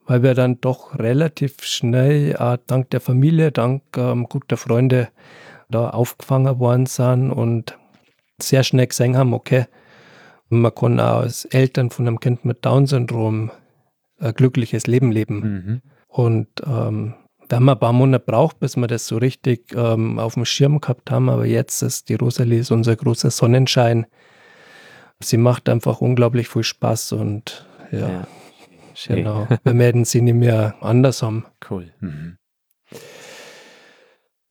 Weil 0.07 0.23
wir 0.23 0.35
dann 0.35 0.61
doch 0.61 0.99
relativ 0.99 1.63
schnell, 1.65 2.35
äh, 2.39 2.59
dank 2.67 2.89
der 2.91 3.01
Familie, 3.01 3.53
dank 3.53 3.83
ähm, 3.99 4.27
guter 4.27 4.57
Freunde, 4.57 5.09
da 5.69 5.91
aufgefangen 5.91 6.59
worden 6.59 6.87
sind 6.87 7.31
und 7.31 7.77
sehr 8.41 8.63
schnell 8.63 8.87
gesehen 8.87 9.19
haben, 9.19 9.35
okay, 9.35 9.67
man 10.49 10.75
kann 10.75 10.99
auch 10.99 11.21
als 11.21 11.45
Eltern 11.45 11.91
von 11.91 12.07
einem 12.07 12.21
Kind 12.21 12.47
mit 12.47 12.65
Down-Syndrom 12.65 13.51
ein 14.19 14.35
glückliches 14.35 14.87
Leben 14.87 15.13
leben. 15.13 15.41
Mhm. 15.41 15.81
Und 16.09 16.49
ähm, 16.67 17.15
da 17.49 17.57
haben 17.57 17.65
wir 17.65 17.73
ein 17.73 17.79
paar 17.79 17.93
Monate 17.93 18.25
braucht, 18.25 18.61
bis 18.61 18.77
wir 18.77 18.87
das 18.87 19.07
so 19.07 19.17
richtig 19.17 19.73
ähm, 19.75 20.19
auf 20.19 20.35
dem 20.35 20.45
Schirm 20.45 20.81
gehabt 20.81 21.11
haben. 21.11 21.29
Aber 21.29 21.47
jetzt 21.47 21.83
ist 21.83 22.09
die 22.09 22.15
Rosalie 22.15 22.59
ist 22.61 22.71
unser 22.71 22.97
großer 22.97 23.31
Sonnenschein. 23.31 24.07
Sie 25.21 25.37
macht 25.37 25.69
einfach 25.69 26.01
unglaublich 26.01 26.49
viel 26.49 26.63
Spaß 26.63 27.13
und 27.13 27.67
ja, 27.91 28.09
Ja. 28.09 28.27
genau. 29.07 29.49
Wir 29.65 29.79
werden 29.79 30.05
sie 30.05 30.21
nicht 30.21 30.35
mehr 30.35 30.75
anders 30.81 31.23
haben. 31.23 31.47
Cool. 31.71 31.93
Mhm. 32.01 32.37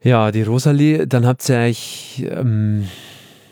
Ja, 0.02 0.32
die 0.32 0.44
Rosalie, 0.44 1.08
dann 1.08 1.26
habt 1.26 1.48
ihr 1.50 1.58
euch, 1.58 2.26
ähm, 2.30 2.88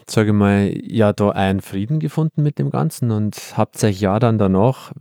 sage 0.09 0.29
ich 0.29 0.35
mal, 0.35 0.71
ja, 0.83 1.13
da 1.13 1.29
einen 1.29 1.62
Frieden 1.62 2.00
gefunden 2.00 2.43
mit 2.43 2.59
dem 2.59 2.69
Ganzen 2.69 3.12
und 3.12 3.35
habt 3.57 3.83
euch 3.83 4.00
ja 4.00 4.19
dann 4.19 4.38
danach, 4.38 4.91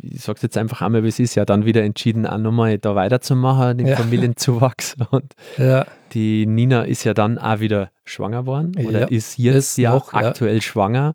ich 0.00 0.22
sag's 0.22 0.42
jetzt 0.42 0.56
einfach 0.56 0.80
einmal, 0.82 1.04
wie 1.04 1.08
es 1.08 1.18
ist, 1.18 1.34
ja 1.34 1.44
dann 1.44 1.64
wieder 1.64 1.82
entschieden, 1.82 2.26
auch 2.26 2.38
nochmal 2.38 2.78
da 2.78 2.94
weiterzumachen, 2.94 3.78
den 3.78 3.86
Ja. 3.88 3.96
Familienzuwachs. 3.96 4.96
Und 5.10 5.34
Ja, 5.58 5.86
die 6.12 6.46
Nina 6.46 6.82
ist 6.82 7.04
ja 7.04 7.14
dann 7.14 7.38
auch 7.38 7.60
wieder 7.60 7.90
schwanger 8.04 8.46
worden 8.46 8.72
oder 8.86 9.00
Ja, 9.02 9.06
ist 9.08 9.36
jetzt 9.38 9.56
ist 9.56 9.78
ja 9.78 9.92
noch, 9.94 10.12
ja. 10.12 10.20
aktuell 10.20 10.62
schwanger. 10.62 11.14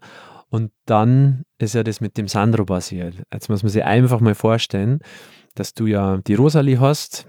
Und 0.49 0.71
dann 0.85 1.43
ist 1.57 1.73
ja 1.73 1.81
das 1.83 1.99
mit 2.01 2.15
dem 2.17 2.27
Sandro 2.27 2.65
passiert. 2.65 3.15
Jetzt 3.33 3.49
muss 3.49 3.63
man 3.63 3.71
sich 3.71 3.83
einfach 3.83 4.19
mal 4.19 4.35
vorstellen, 4.35 4.99
dass 5.55 5.73
du 5.73 5.87
ja 5.87 6.17
die 6.17 6.35
Rosalie 6.35 6.79
hast, 6.79 7.27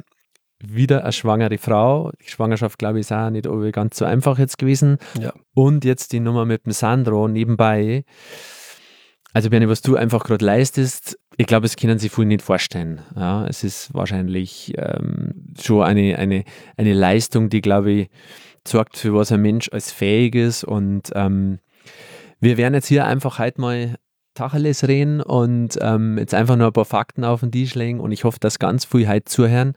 wieder 0.60 1.02
eine 1.02 1.12
schwangere 1.12 1.58
Frau. 1.58 2.12
Die 2.20 2.30
Schwangerschaft, 2.30 2.78
glaube 2.78 2.98
ich, 2.98 3.06
ist 3.06 3.12
auch 3.12 3.30
nicht 3.30 3.48
ganz 3.72 3.96
so 3.96 4.04
einfach 4.04 4.38
jetzt 4.38 4.58
gewesen. 4.58 4.98
Ja. 5.20 5.32
Und 5.54 5.84
jetzt 5.84 6.12
die 6.12 6.20
Nummer 6.20 6.44
mit 6.44 6.66
dem 6.66 6.72
Sandro 6.72 7.28
nebenbei. 7.28 8.04
Also, 9.32 9.50
Bernie, 9.50 9.68
was 9.68 9.82
du 9.82 9.96
einfach 9.96 10.24
gerade 10.24 10.44
leistest, 10.44 11.18
ich 11.36 11.46
glaube, 11.46 11.66
es 11.66 11.74
können 11.74 11.98
sich 11.98 12.12
viele 12.12 12.28
nicht 12.28 12.42
vorstellen. 12.42 13.00
Ja, 13.16 13.46
es 13.46 13.64
ist 13.64 13.92
wahrscheinlich 13.92 14.72
ähm, 14.78 15.52
schon 15.60 15.82
eine, 15.82 16.16
eine, 16.18 16.44
eine 16.76 16.92
Leistung, 16.92 17.50
die, 17.50 17.60
glaube 17.60 17.90
ich, 17.90 18.10
sorgt, 18.66 18.96
für 18.96 19.12
was 19.14 19.32
ein 19.32 19.42
Mensch 19.42 19.68
als 19.72 19.90
fähig 19.90 20.36
ist. 20.36 20.62
Und 20.62 21.10
ähm, 21.14 21.58
wir 22.38 22.56
werden 22.56 22.74
jetzt 22.74 22.86
hier 22.86 23.06
einfach 23.06 23.40
heute 23.40 23.60
mal 23.60 23.96
Tacheles 24.34 24.86
reden 24.86 25.20
und 25.20 25.78
ähm, 25.80 26.18
jetzt 26.18 26.34
einfach 26.34 26.56
nur 26.56 26.68
ein 26.68 26.72
paar 26.72 26.84
Fakten 26.84 27.24
auf 27.24 27.40
den 27.40 27.52
Tisch 27.52 27.74
legen. 27.74 28.00
Und 28.00 28.12
ich 28.12 28.24
hoffe, 28.24 28.38
dass 28.40 28.60
ganz 28.60 28.84
viel 28.84 29.08
heute 29.08 29.24
zuhören 29.24 29.74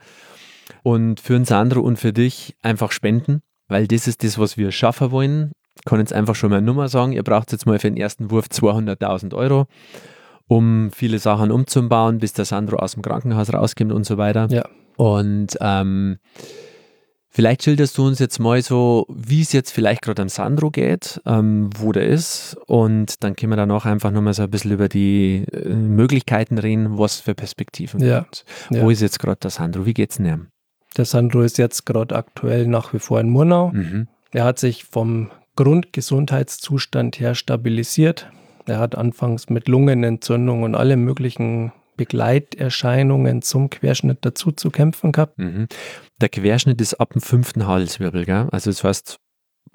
und 0.82 1.20
für 1.20 1.34
den 1.34 1.44
Sandro 1.44 1.80
und 1.80 1.98
für 1.98 2.12
dich 2.12 2.56
einfach 2.62 2.92
spenden, 2.92 3.40
weil 3.68 3.86
das 3.86 4.06
ist 4.08 4.22
das, 4.24 4.38
was 4.38 4.56
wir 4.56 4.70
schaffen 4.72 5.10
wollen. 5.10 5.52
Ich 5.76 5.84
kann 5.84 6.00
jetzt 6.00 6.12
einfach 6.12 6.34
schon 6.34 6.50
mal 6.50 6.56
eine 6.56 6.66
Nummer 6.66 6.88
sagen. 6.88 7.12
Ihr 7.12 7.22
braucht 7.22 7.52
jetzt 7.52 7.66
mal 7.66 7.78
für 7.78 7.88
den 7.90 7.96
ersten 7.96 8.30
Wurf 8.30 8.46
200.000 8.46 9.34
Euro, 9.34 9.66
um 10.48 10.90
viele 10.90 11.18
Sachen 11.18 11.50
umzubauen, 11.52 12.18
bis 12.18 12.32
der 12.32 12.44
Sandro 12.44 12.76
aus 12.76 12.92
dem 12.94 13.02
Krankenhaus 13.02 13.52
rauskommt 13.52 13.92
und 13.92 14.04
so 14.04 14.16
weiter. 14.18 14.48
Ja. 14.50 14.64
Und 14.96 15.56
ähm, 15.60 16.18
vielleicht 17.30 17.62
schilderst 17.62 17.96
du 17.98 18.06
uns 18.06 18.18
jetzt 18.18 18.40
mal 18.40 18.60
so, 18.62 19.06
wie 19.08 19.42
es 19.42 19.52
jetzt 19.52 19.70
vielleicht 19.70 20.02
gerade 20.02 20.22
am 20.22 20.28
Sandro 20.28 20.70
geht, 20.70 21.20
ähm, 21.26 21.70
wo 21.78 21.92
der 21.92 22.06
ist. 22.08 22.56
Und 22.66 23.22
dann 23.22 23.36
können 23.36 23.52
wir 23.52 23.56
danach 23.56 23.84
einfach 23.84 24.10
nochmal 24.10 24.34
so 24.34 24.42
ein 24.42 24.50
bisschen 24.50 24.72
über 24.72 24.88
die 24.88 25.44
äh, 25.52 25.68
Möglichkeiten 25.74 26.58
reden, 26.58 26.98
was 26.98 27.20
für 27.20 27.34
Perspektiven 27.34 28.00
Ja. 28.00 28.20
gibt. 28.20 28.44
Ja. 28.70 28.82
Wo 28.82 28.90
ist 28.90 29.00
jetzt 29.02 29.20
gerade 29.20 29.38
der 29.40 29.50
Sandro? 29.50 29.86
Wie 29.86 29.94
geht's 29.94 30.16
denn 30.16 30.26
ihm? 30.26 30.46
Der 30.96 31.04
Sandro 31.04 31.42
ist 31.42 31.58
jetzt 31.58 31.86
gerade 31.86 32.16
aktuell 32.16 32.66
nach 32.66 32.92
wie 32.92 32.98
vor 32.98 33.20
in 33.20 33.30
Murnau. 33.30 33.70
Mhm. 33.72 34.08
Er 34.32 34.44
hat 34.44 34.58
sich 34.58 34.84
vom 34.84 35.30
Grundgesundheitszustand 35.56 37.20
her 37.20 37.34
stabilisiert. 37.34 38.30
Er 38.66 38.78
hat 38.78 38.96
anfangs 38.96 39.48
mit 39.48 39.68
Lungenentzündung 39.68 40.62
und 40.62 40.74
alle 40.74 40.96
möglichen 40.96 41.72
Begleiterscheinungen 41.96 43.42
zum 43.42 43.70
Querschnitt 43.70 44.18
dazu 44.22 44.52
zu 44.52 44.70
kämpfen 44.70 45.12
gehabt. 45.12 45.38
Mhm. 45.38 45.66
Der 46.20 46.28
Querschnitt 46.28 46.80
ist 46.80 46.94
ab 46.94 47.12
dem 47.12 47.20
fünften 47.22 47.66
Halswirbel, 47.66 48.24
gell? 48.24 48.48
Also 48.52 48.70
das 48.70 48.84
heißt 48.84 49.18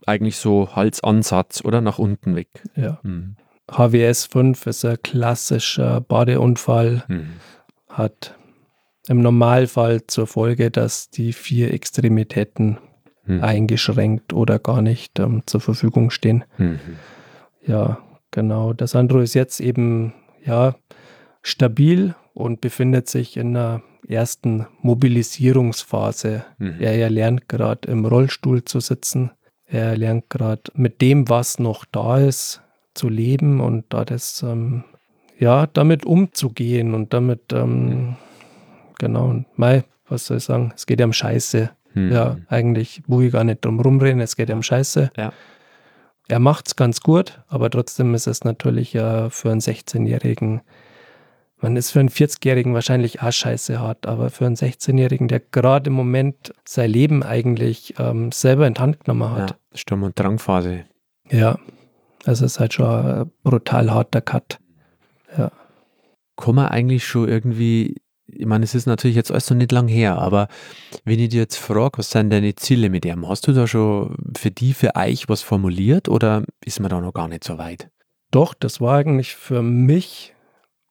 eigentlich 0.05 0.37
so 0.37 0.75
Halsansatz 0.75 1.63
oder 1.63 1.81
nach 1.81 1.99
unten 1.99 2.35
weg. 2.35 2.47
Ja. 2.75 2.99
Mhm. 3.03 3.35
HWS 3.71 4.25
5 4.25 4.67
ist 4.67 4.85
ein 4.85 4.97
klassischer 5.03 6.01
Badeunfall, 6.01 7.03
Mhm. 7.07 7.33
hat 7.89 8.35
im 9.07 9.21
Normalfall 9.21 10.05
zur 10.07 10.27
Folge, 10.27 10.71
dass 10.71 11.09
die 11.09 11.33
vier 11.33 11.73
Extremitäten 11.73 12.77
Mhm. 13.25 13.41
eingeschränkt 13.41 14.33
oder 14.33 14.59
gar 14.59 14.81
nicht 14.81 15.19
ähm, 15.19 15.43
zur 15.45 15.61
Verfügung 15.61 16.09
stehen. 16.09 16.43
Mhm. 16.57 16.79
Ja, 17.65 17.99
genau. 18.31 18.73
Der 18.73 18.87
Sandro 18.87 19.21
ist 19.21 19.33
jetzt 19.33 19.61
eben 19.61 20.13
ja 20.45 20.75
stabil 21.41 22.15
und 22.33 22.59
befindet 22.59 23.07
sich 23.07 23.37
in 23.37 23.55
einer 23.55 23.81
ersten 24.07 24.67
Mobilisierungsphase. 24.81 26.43
Mhm. 26.57 26.75
Er, 26.79 26.95
er 26.95 27.09
lernt 27.09 27.47
gerade 27.47 27.89
im 27.89 28.05
Rollstuhl 28.05 28.65
zu 28.65 28.79
sitzen. 28.81 29.31
Er 29.65 29.95
lernt 29.97 30.29
gerade 30.29 30.63
mit 30.73 31.01
dem, 31.01 31.29
was 31.29 31.59
noch 31.59 31.85
da 31.85 32.17
ist, 32.17 32.61
zu 32.93 33.07
leben 33.07 33.61
und 33.61 33.85
da 33.89 34.03
das 34.03 34.43
ähm, 34.43 34.83
ja 35.39 35.65
damit 35.67 36.05
umzugehen 36.05 36.93
und 36.93 37.13
damit 37.13 37.53
ähm, 37.53 38.17
genau. 38.99 39.25
Und 39.29 39.45
mei, 39.57 39.83
was 40.07 40.25
soll 40.27 40.37
ich 40.37 40.43
sagen? 40.43 40.71
Es 40.75 40.85
geht 40.85 40.99
ja 40.99 41.05
um 41.05 41.13
Scheiße. 41.13 41.69
Mhm. 41.93 42.11
Ja, 42.11 42.37
eigentlich 42.49 43.03
will 43.07 43.27
ich 43.27 43.33
gar 43.33 43.43
nicht 43.43 43.63
drum 43.63 43.79
rumreden, 43.79 44.19
es 44.21 44.35
geht 44.35 44.49
um 44.49 44.63
Scheiße. 44.63 45.11
Ja. 45.17 45.31
Er 46.27 46.39
macht 46.39 46.67
es 46.67 46.75
ganz 46.75 47.01
gut, 47.01 47.41
aber 47.47 47.69
trotzdem 47.69 48.15
ist 48.15 48.27
es 48.27 48.43
natürlich 48.43 48.93
ja 48.93 49.29
für 49.29 49.51
einen 49.51 49.59
16-Jährigen, 49.59 50.61
man 51.61 51.77
ist 51.77 51.91
für 51.91 51.99
einen 52.01 52.09
40-Jährigen 52.09 52.73
wahrscheinlich 52.73 53.21
auch 53.21 53.31
scheiße 53.31 53.79
hart, 53.79 54.05
aber 54.05 54.29
für 54.29 54.45
einen 54.45 54.55
16-Jährigen, 54.55 55.29
der 55.29 55.39
gerade 55.39 55.89
im 55.89 55.93
Moment 55.93 56.53
sein 56.65 56.89
Leben 56.89 57.23
eigentlich 57.23 57.93
ähm, 57.99 58.33
selber 58.33 58.67
in 58.67 58.73
die 58.73 58.81
Hand 58.81 59.03
genommen 59.05 59.21
Ja, 59.21 59.43
hat. 59.43 59.57
Sturm- 59.73 60.03
und 60.03 60.19
Drangphase. 60.19 60.83
Ja. 61.29 61.57
Also 62.25 62.45
es 62.45 62.53
ist 62.53 62.59
halt 62.59 62.73
schon 62.73 62.87
ein 62.87 63.31
brutal 63.43 63.91
harter 63.91 64.21
Cut. 64.21 64.59
Kann 66.35 66.55
man 66.55 66.67
eigentlich 66.67 67.05
schon 67.05 67.29
irgendwie, 67.29 68.01
ich 68.35 68.45
meine, 68.45 68.63
es 68.63 68.75
ist 68.75 68.85
natürlich 68.85 69.15
jetzt 69.15 69.31
alles 69.31 69.49
noch 69.49 69.57
nicht 69.57 69.71
lang 69.71 69.87
her, 69.87 70.17
aber 70.17 70.47
wenn 71.05 71.19
ich 71.19 71.29
dir 71.29 71.41
jetzt 71.41 71.57
frage, 71.57 71.97
was 71.97 72.11
sind 72.11 72.29
deine 72.29 72.55
Ziele 72.55 72.89
mit 72.89 73.05
ihm, 73.05 73.27
hast 73.27 73.47
du 73.47 73.53
da 73.53 73.67
schon 73.67 74.15
für 74.37 74.51
die, 74.51 74.73
für 74.73 74.95
euch 74.95 75.29
was 75.29 75.41
formuliert 75.41 76.09
oder 76.09 76.43
ist 76.63 76.79
man 76.79 76.89
da 76.89 76.99
noch 76.99 77.13
gar 77.13 77.27
nicht 77.27 77.43
so 77.43 77.57
weit? 77.57 77.89
Doch, 78.31 78.53
das 78.53 78.81
war 78.81 78.97
eigentlich 78.97 79.35
für 79.35 79.61
mich 79.61 80.33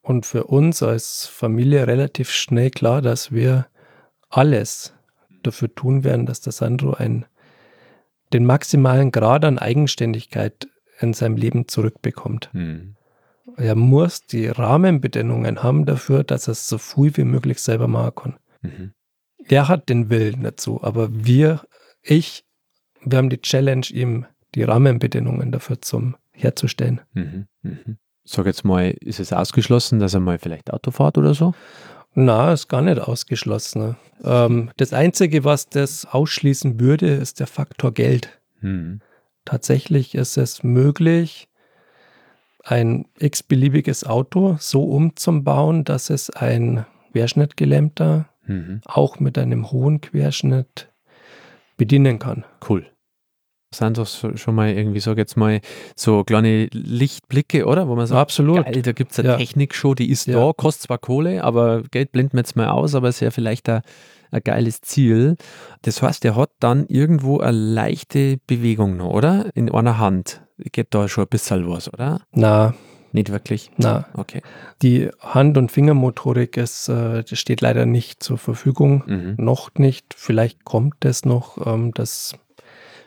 und 0.03 0.27
für 0.27 0.45
uns 0.45 0.83
als 0.83 1.27
Familie 1.27 1.87
relativ 1.87 2.31
schnell 2.31 2.71
klar, 2.71 3.03
dass 3.03 3.33
wir 3.33 3.67
alles 4.29 4.95
dafür 5.43 5.75
tun 5.75 6.05
werden, 6.05 6.27
dass 6.27 6.41
der 6.41 6.53
Sandro 6.53 6.95
ein, 6.95 7.25
den 8.33 8.47
maximalen 8.47 9.13
Grad 9.13 9.45
an 9.45 9.59
Eigenständigkeit 9.59 10.69
in 11.01 11.15
seinem 11.15 11.37
Leben 11.37 11.69
zurückbekommt. 11.69 12.51
Hm. 12.53 12.97
Er 13.57 13.75
muss 13.75 14.23
die 14.23 14.47
Rahmenbedingungen 14.47 15.63
haben 15.63 15.85
dafür, 15.85 16.25
dass 16.25 16.49
er 16.49 16.53
es 16.53 16.69
so 16.69 16.79
viel 16.79 17.17
wie 17.17 17.25
möglich 17.25 17.61
selber 17.61 17.89
machen 17.89 18.15
kann. 18.15 18.37
Mhm. 18.63 18.93
Er 19.49 19.69
hat 19.69 19.89
den 19.89 20.11
Willen 20.11 20.43
dazu, 20.43 20.83
aber 20.83 21.09
wir, 21.11 21.63
ich, 22.03 22.45
wir 23.05 23.19
haben 23.19 23.31
die 23.31 23.41
Challenge, 23.41 23.87
ihm 23.91 24.27
die 24.55 24.63
Rahmenbedingungen 24.63 25.51
dafür 25.51 25.81
zum 25.81 26.17
herzustellen. 26.31 27.01
Mhm. 27.15 27.47
Mhm. 27.63 27.99
Sag 28.25 28.47
jetzt 28.47 28.65
mal, 28.65 28.91
ist 29.01 29.19
es 29.19 29.33
ausgeschlossen, 29.33 29.99
dass 29.99 30.15
er 30.15 30.21
mal 30.21 30.39
vielleicht 30.39 30.73
Auto 30.73 30.93
fährt 30.93 31.19
oder 31.19 31.35
so? 31.35 31.55
Na, 32.15 32.53
ist 32.53 32.69
gar 32.69 32.83
nicht 32.83 33.01
ausgeschlossen. 33.01 33.97
Ähm, 34.23 34.71
das 34.77 34.93
Einzige, 34.93 35.45
was 35.45 35.69
das 35.69 36.07
ausschließen 36.07 36.79
würde, 36.79 37.09
ist 37.09 37.41
der 37.41 37.47
Faktor 37.47 37.93
Geld. 37.93 38.41
Hm. 38.61 39.01
Tatsächlich 39.45 40.15
ist 40.15 40.37
es 40.37 40.63
möglich, 40.63 41.49
ein 42.65 43.07
x-beliebiges 43.19 44.05
Auto 44.05 44.57
so 44.59 44.85
umzubauen, 44.85 45.85
dass 45.85 46.11
es 46.11 46.31
ein 46.31 46.87
Querschnittgelähmter 47.13 48.29
mhm. 48.47 48.81
auch 48.85 49.21
mit 49.21 49.39
einem 49.39 49.71
hohen 49.71 50.01
Querschnitt 50.01 50.89
bedienen 51.77 52.19
kann. 52.19 52.45
Cool. 52.69 52.87
Sind 53.75 53.97
das 53.97 54.27
schon 54.35 54.55
mal 54.55 54.71
irgendwie, 54.71 55.01
sag 55.01 55.17
jetzt 55.17 55.37
mal, 55.37 55.61
so 55.97 56.25
kleine 56.25 56.69
Lichtblicke, 56.73 57.65
oder? 57.65 57.89
Wo 57.89 57.95
man 57.97 58.07
sagt, 58.07 58.21
Absolut. 58.21 58.67
Geil, 58.67 58.83
da 58.83 58.93
gibt 58.93 59.13
es 59.13 59.19
eine 59.19 59.31
ja. 59.31 59.37
Technikshow, 59.39 59.95
die 59.95 60.11
ist 60.11 60.27
ja. 60.27 60.35
da, 60.39 60.53
kostet 60.53 60.83
zwar 60.83 60.99
Kohle, 60.99 61.43
aber 61.43 61.83
Geld 61.91 62.13
blenden 62.13 62.35
wir 62.35 62.41
jetzt 62.41 62.55
mal 62.55 62.69
aus, 62.69 62.95
aber 62.95 63.09
ist 63.09 63.21
ja 63.21 63.31
vielleicht 63.31 63.69
ein, 63.71 63.81
ein 64.33 64.43
geiles 64.43 64.81
Ziel. 64.81 65.37
Das 65.83 66.03
heißt, 66.03 66.25
er 66.25 66.37
hat 66.37 66.51
dann 66.59 66.87
irgendwo 66.87 67.39
eine 67.39 67.57
leichte 67.57 68.39
Bewegung 68.47 68.97
noch, 68.97 69.11
oder? 69.11 69.51
In 69.55 69.71
einer 69.71 69.99
Hand. 69.99 70.43
Geht 70.59 70.89
da 70.91 71.09
schon 71.09 71.25
ein 71.25 71.29
bisschen 71.29 71.69
was, 71.69 71.93
oder? 71.93 72.23
Na, 72.33 72.75
nicht 73.13 73.31
wirklich? 73.31 73.71
Na, 73.77 74.07
okay. 74.15 74.43
Die 74.81 75.11
Hand- 75.21 75.59
und 75.59 75.71
Fingermotorik 75.71 76.57
ist, 76.57 76.89
äh, 76.89 77.25
steht 77.27 77.61
leider 77.61 77.85
nicht 77.85 78.23
zur 78.23 78.39
Verfügung. 78.39 79.05
Mhm. 79.07 79.35
Noch 79.39 79.71
nicht. 79.77 80.15
Vielleicht 80.17 80.65
kommt 80.65 81.05
es 81.05 81.25
noch. 81.25 81.67
Ähm, 81.67 81.93
das 81.95 82.35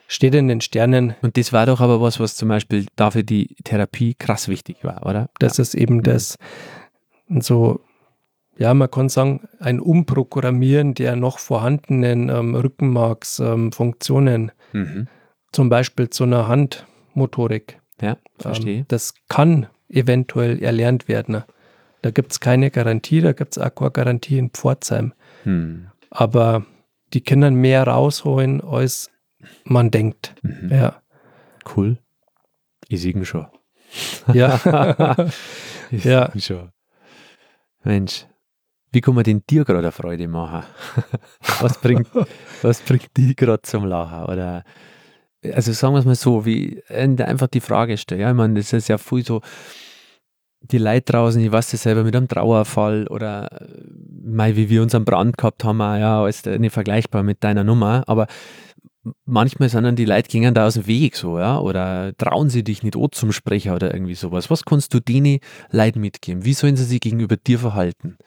steht 0.07 0.35
in 0.35 0.47
den 0.47 0.61
Sternen. 0.61 1.15
Und 1.21 1.37
das 1.37 1.51
war 1.53 1.65
doch 1.65 1.81
aber 1.81 2.01
was, 2.01 2.19
was 2.19 2.35
zum 2.35 2.49
Beispiel 2.49 2.85
dafür 2.95 3.23
die 3.23 3.55
Therapie 3.63 4.13
krass 4.13 4.47
wichtig 4.47 4.83
war, 4.83 5.05
oder? 5.05 5.29
Das 5.39 5.57
ja. 5.57 5.63
ist 5.63 5.73
eben 5.73 5.97
mhm. 5.97 6.03
das. 6.03 6.37
So, 7.39 7.81
ja, 8.57 8.73
man 8.73 8.89
kann 8.89 9.09
sagen, 9.09 9.47
ein 9.59 9.79
Umprogrammieren 9.79 10.93
der 10.93 11.15
noch 11.15 11.39
vorhandenen 11.39 12.29
ähm, 12.29 12.55
Rückenmarksfunktionen. 12.55 14.51
Ähm, 14.73 14.81
mhm. 14.81 15.07
Zum 15.51 15.69
Beispiel 15.69 16.09
zu 16.09 16.23
einer 16.23 16.47
Handmotorik. 16.47 17.79
Ja, 18.01 18.17
verstehe. 18.37 18.79
Ähm, 18.79 18.85
das 18.87 19.13
kann 19.29 19.67
eventuell 19.89 20.61
erlernt 20.61 21.07
werden. 21.07 21.43
Da 22.01 22.11
gibt 22.11 22.31
es 22.33 22.39
keine 22.39 22.71
Garantie, 22.71 23.21
da 23.21 23.33
gibt 23.33 23.57
es 23.57 23.63
auch 23.63 23.73
keine 23.73 23.91
Garantie 23.91 24.37
in 24.37 24.49
Pforzheim. 24.51 25.13
Hm. 25.43 25.87
Aber 26.09 26.65
die 27.13 27.21
können 27.21 27.55
mehr 27.55 27.87
rausholen, 27.87 28.61
als 28.61 29.09
man 29.63 29.91
denkt. 29.91 30.35
Mhm. 30.43 30.69
Ja. 30.69 31.01
Cool. 31.75 31.97
Ich 32.87 33.01
sehe 33.01 33.25
schon. 33.25 33.47
Ja. 34.33 35.15
ich 35.91 36.03
ja. 36.03 36.31
schon. 36.37 36.71
Mensch, 37.83 38.25
wie 38.95 39.01
kann 39.01 39.13
man 39.13 39.23
den 39.23 39.43
dir 39.47 39.65
gerade 39.65 39.91
Freude 39.91 40.27
machen? 40.27 40.63
was 41.61 41.77
bringt, 41.79 42.07
was 42.61 42.81
bringt 42.81 43.09
die 43.17 43.35
gerade 43.35 43.61
zum 43.61 43.85
Lachen? 43.85 44.25
Oder 44.25 44.63
also 45.53 45.73
sagen 45.73 45.93
wir 45.93 45.99
es 45.99 46.05
mal 46.05 46.15
so, 46.15 46.45
wie 46.45 46.81
einfach 46.89 47.47
die 47.47 47.59
Frage 47.59 47.97
stellen. 47.97 48.21
Ja, 48.21 48.29
ich 48.29 48.35
meine, 48.35 48.55
das 48.55 48.73
ist 48.73 48.87
ja 48.87 48.97
viel 48.97 49.23
so, 49.23 49.41
die 50.61 50.77
Leute 50.77 51.11
draußen, 51.11 51.41
ich 51.41 51.51
weiß 51.51 51.71
das 51.71 51.83
selber 51.83 52.03
mit 52.03 52.15
einem 52.15 52.27
Trauerfall 52.27 53.07
oder 53.07 53.51
äh, 53.51 53.67
mal 54.23 54.55
wie 54.55 54.69
wir 54.69 54.81
unseren 54.81 55.05
Brand 55.05 55.37
gehabt 55.37 55.63
haben, 55.63 55.79
ja, 55.79 56.27
ist 56.27 56.47
nicht 56.47 56.73
vergleichbar 56.73 57.21
mit 57.21 57.43
deiner 57.43 57.63
Nummer, 57.63 58.03
aber 58.07 58.25
manchmal 59.25 59.69
sind 59.69 59.83
dann 59.83 59.95
die 59.95 60.05
Leute 60.05 60.29
gingen 60.29 60.55
da 60.55 60.65
aus 60.65 60.73
dem 60.73 60.87
Weg 60.87 61.15
so, 61.15 61.37
ja, 61.37 61.59
oder 61.59 62.15
trauen 62.17 62.49
sie 62.49 62.63
dich 62.63 62.81
nicht 62.81 62.97
zum 63.11 63.31
Sprecher 63.31 63.75
oder 63.75 63.93
irgendwie 63.93 64.15
sowas. 64.15 64.49
Was 64.49 64.65
kannst 64.65 64.93
du 64.93 64.99
denen 64.99 65.39
Leuten 65.69 66.01
mitgeben? 66.01 66.45
Wie 66.45 66.53
sollen 66.53 66.77
sie 66.77 66.85
sich 66.85 67.01
gegenüber 67.01 67.37
dir 67.37 67.59
verhalten? 67.59 68.17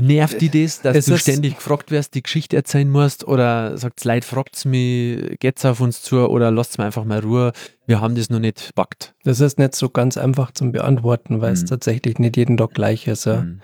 Nervt 0.00 0.40
die 0.40 0.48
das, 0.48 0.80
dass 0.80 0.96
es 0.96 1.06
du 1.06 1.18
ständig 1.18 1.56
gefragt 1.56 1.90
wirst, 1.90 2.14
die 2.14 2.22
Geschichte 2.22 2.56
erzählen 2.56 2.88
musst? 2.88 3.26
Oder 3.26 3.76
sagt 3.76 4.04
Leid, 4.04 4.24
fragt 4.24 4.56
es 4.56 4.64
mich, 4.64 5.38
geht's 5.40 5.64
auf 5.64 5.80
uns 5.80 6.02
zu 6.02 6.28
oder 6.28 6.50
lasst 6.50 6.72
es 6.72 6.78
mir 6.78 6.84
einfach 6.84 7.04
mal 7.04 7.18
Ruhe? 7.18 7.52
Wir 7.86 8.00
haben 8.00 8.14
das 8.14 8.30
noch 8.30 8.38
nicht 8.38 8.74
backt. 8.74 9.14
Das 9.24 9.40
ist 9.40 9.58
nicht 9.58 9.74
so 9.74 9.88
ganz 9.88 10.16
einfach 10.16 10.52
zum 10.52 10.72
Beantworten, 10.72 11.40
weil 11.40 11.50
mhm. 11.50 11.54
es 11.54 11.64
tatsächlich 11.64 12.18
nicht 12.18 12.36
jeden 12.36 12.56
Tag 12.56 12.74
gleich 12.74 13.08
ist. 13.08 13.26
Ja. 13.26 13.42
Mhm. 13.42 13.60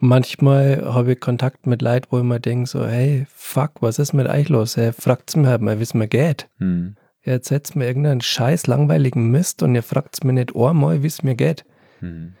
Manchmal 0.00 0.82
habe 0.84 1.12
ich 1.12 1.20
Kontakt 1.20 1.66
mit 1.66 1.82
Leuten, 1.82 2.06
wo 2.10 2.18
ich 2.18 2.24
mir 2.24 2.40
denke, 2.40 2.68
so, 2.68 2.86
hey, 2.86 3.26
fuck, 3.34 3.80
was 3.80 3.98
ist 3.98 4.12
mit 4.12 4.26
euch 4.26 4.48
los? 4.48 4.76
Hey, 4.76 4.92
fragt 4.92 5.36
mir 5.36 5.48
halt 5.48 5.60
mal, 5.60 5.78
wie 5.78 5.84
es 5.84 5.94
mir 5.94 6.08
geht. 6.08 6.48
Mhm. 6.58 6.96
Ihr 7.22 7.34
erzählt 7.34 7.74
mir 7.76 7.86
irgendeinen 7.86 8.20
scheiß 8.20 8.66
langweiligen 8.66 9.30
Mist 9.30 9.62
und 9.62 9.74
ihr 9.74 9.82
fragt 9.82 10.24
mir 10.24 10.32
nicht 10.32 10.54
einmal, 10.56 11.02
wie 11.02 11.06
es 11.06 11.22
mir 11.22 11.34
geht. 11.34 11.64
Mhm. 12.00 12.34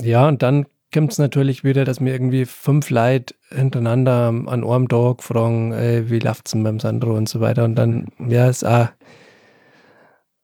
Ja, 0.00 0.28
und 0.28 0.42
dann 0.42 0.66
kommt 0.94 1.12
es 1.12 1.18
natürlich 1.18 1.64
wieder, 1.64 1.84
dass 1.84 2.00
mir 2.00 2.12
irgendwie 2.12 2.46
fünf 2.46 2.88
Leute 2.88 3.34
hintereinander 3.50 4.28
an 4.28 4.64
einem 4.64 4.88
Tag 4.88 5.22
fragen, 5.22 5.72
ey, 5.72 6.08
wie 6.08 6.20
läuft 6.20 6.46
es 6.46 6.52
denn 6.52 6.62
beim 6.62 6.80
Sandro 6.80 7.16
und 7.16 7.28
so 7.28 7.40
weiter. 7.40 7.64
Und 7.64 7.74
dann, 7.74 8.06
ja, 8.28 8.48
ist 8.48 8.64
auch, 8.64 8.88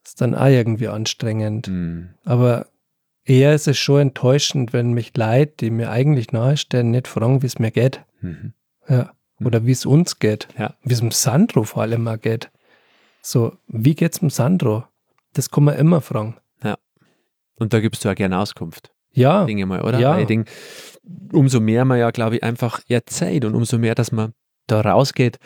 ist 0.05 0.21
dann 0.21 0.35
auch 0.35 0.47
irgendwie 0.47 0.89
anstrengend. 0.89 1.69
Mhm. 1.69 2.11
Aber 2.25 2.67
eher 3.25 3.55
ist 3.55 3.69
es 3.69 3.79
schon 3.79 4.01
enttäuschend, 4.01 4.73
wenn 4.73 4.93
mich 4.93 5.17
Leute, 5.17 5.55
die 5.61 5.71
mir 5.71 5.91
eigentlich 5.91 6.33
nahestehen, 6.33 6.91
nicht 6.91 7.07
fragen, 7.07 7.43
wie 7.43 7.47
es 7.47 7.61
mir 7.61 7.71
geht. 7.71 8.05
Mhm. 8.21 8.53
Ja. 8.89 9.13
Mhm. 9.39 9.47
Oder 9.47 9.65
wie 9.67 9.73
es 9.73 9.87
uns 9.87 10.19
geht. 10.19 10.49
Ja. 10.59 10.75
Wie 10.83 10.93
es 10.93 11.01
dem 11.01 11.13
Sandro 11.13 11.63
vor 11.63 11.83
allem 11.83 12.03
mal 12.03 12.19
geht. 12.19 12.51
So, 13.23 13.57
wie 13.69 13.95
geht's 13.95 14.19
dem 14.19 14.31
Sandro? 14.31 14.85
Das 15.33 15.51
kann 15.51 15.65
man 15.65 15.77
immer 15.77 16.01
fragen. 16.01 16.37
Ja. 16.65 16.77
Und 17.55 17.73
da 17.73 17.81
gibst 17.81 18.05
du 18.05 18.09
ja 18.09 18.15
gerne 18.15 18.39
Auskunft. 18.39 18.93
Ja. 19.13 19.45
Dinge 19.45 19.67
mal, 19.67 19.83
oder? 19.83 19.99
Ja. 19.99 20.19
ich 20.19 20.27
denke, 20.27 20.51
umso 21.33 21.61
mehr 21.61 21.85
man 21.85 21.99
ja, 21.99 22.11
glaube 22.11 22.37
ich, 22.37 22.43
einfach 22.43 22.81
erzählt 22.89 23.45
und 23.45 23.55
umso 23.55 23.79
mehr, 23.79 23.95
dass 23.95 24.13
man 24.13 24.33
da 24.67 24.81
rausgeht 24.81 25.39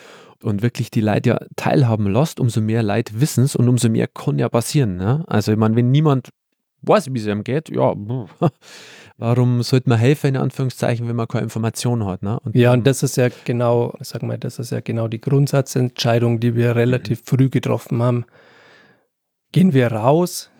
und 0.42 0.62
wirklich 0.62 0.90
die 0.90 1.00
Leute 1.00 1.30
ja 1.30 1.40
teilhaben 1.56 2.06
lässt, 2.12 2.40
umso 2.40 2.60
mehr 2.60 2.82
Leute 2.82 3.20
wissen 3.20 3.44
es 3.44 3.56
und 3.56 3.68
umso 3.68 3.88
mehr 3.88 4.06
kann 4.06 4.38
ja 4.38 4.48
passieren. 4.48 4.96
Ne? 4.96 5.24
Also, 5.26 5.52
ich 5.52 5.58
meine, 5.58 5.76
wenn 5.76 5.90
niemand 5.90 6.30
weiß, 6.82 7.12
wie 7.12 7.18
es 7.18 7.26
ihm 7.26 7.44
geht, 7.44 7.70
ja, 7.70 7.94
warum 9.16 9.62
sollte 9.62 9.88
man 9.88 9.98
helfen, 9.98 10.28
in 10.28 10.36
Anführungszeichen, 10.36 11.08
wenn 11.08 11.16
man 11.16 11.28
keine 11.28 11.44
Information 11.44 12.04
hat? 12.04 12.22
Ne? 12.22 12.38
Und 12.40 12.54
ja, 12.54 12.72
und 12.72 12.86
das 12.86 13.02
ist 13.02 13.16
ja 13.16 13.28
genau, 13.44 13.94
sag 14.00 14.22
mal, 14.22 14.38
das 14.38 14.58
ist 14.58 14.70
ja 14.70 14.80
genau 14.80 15.08
die 15.08 15.20
Grundsatzentscheidung, 15.20 16.40
die 16.40 16.54
wir 16.54 16.76
relativ 16.76 17.20
mhm. 17.20 17.24
früh 17.24 17.48
getroffen 17.48 18.02
haben. 18.02 18.26
Gehen 19.52 19.72
wir 19.72 19.92
raus, 19.92 20.50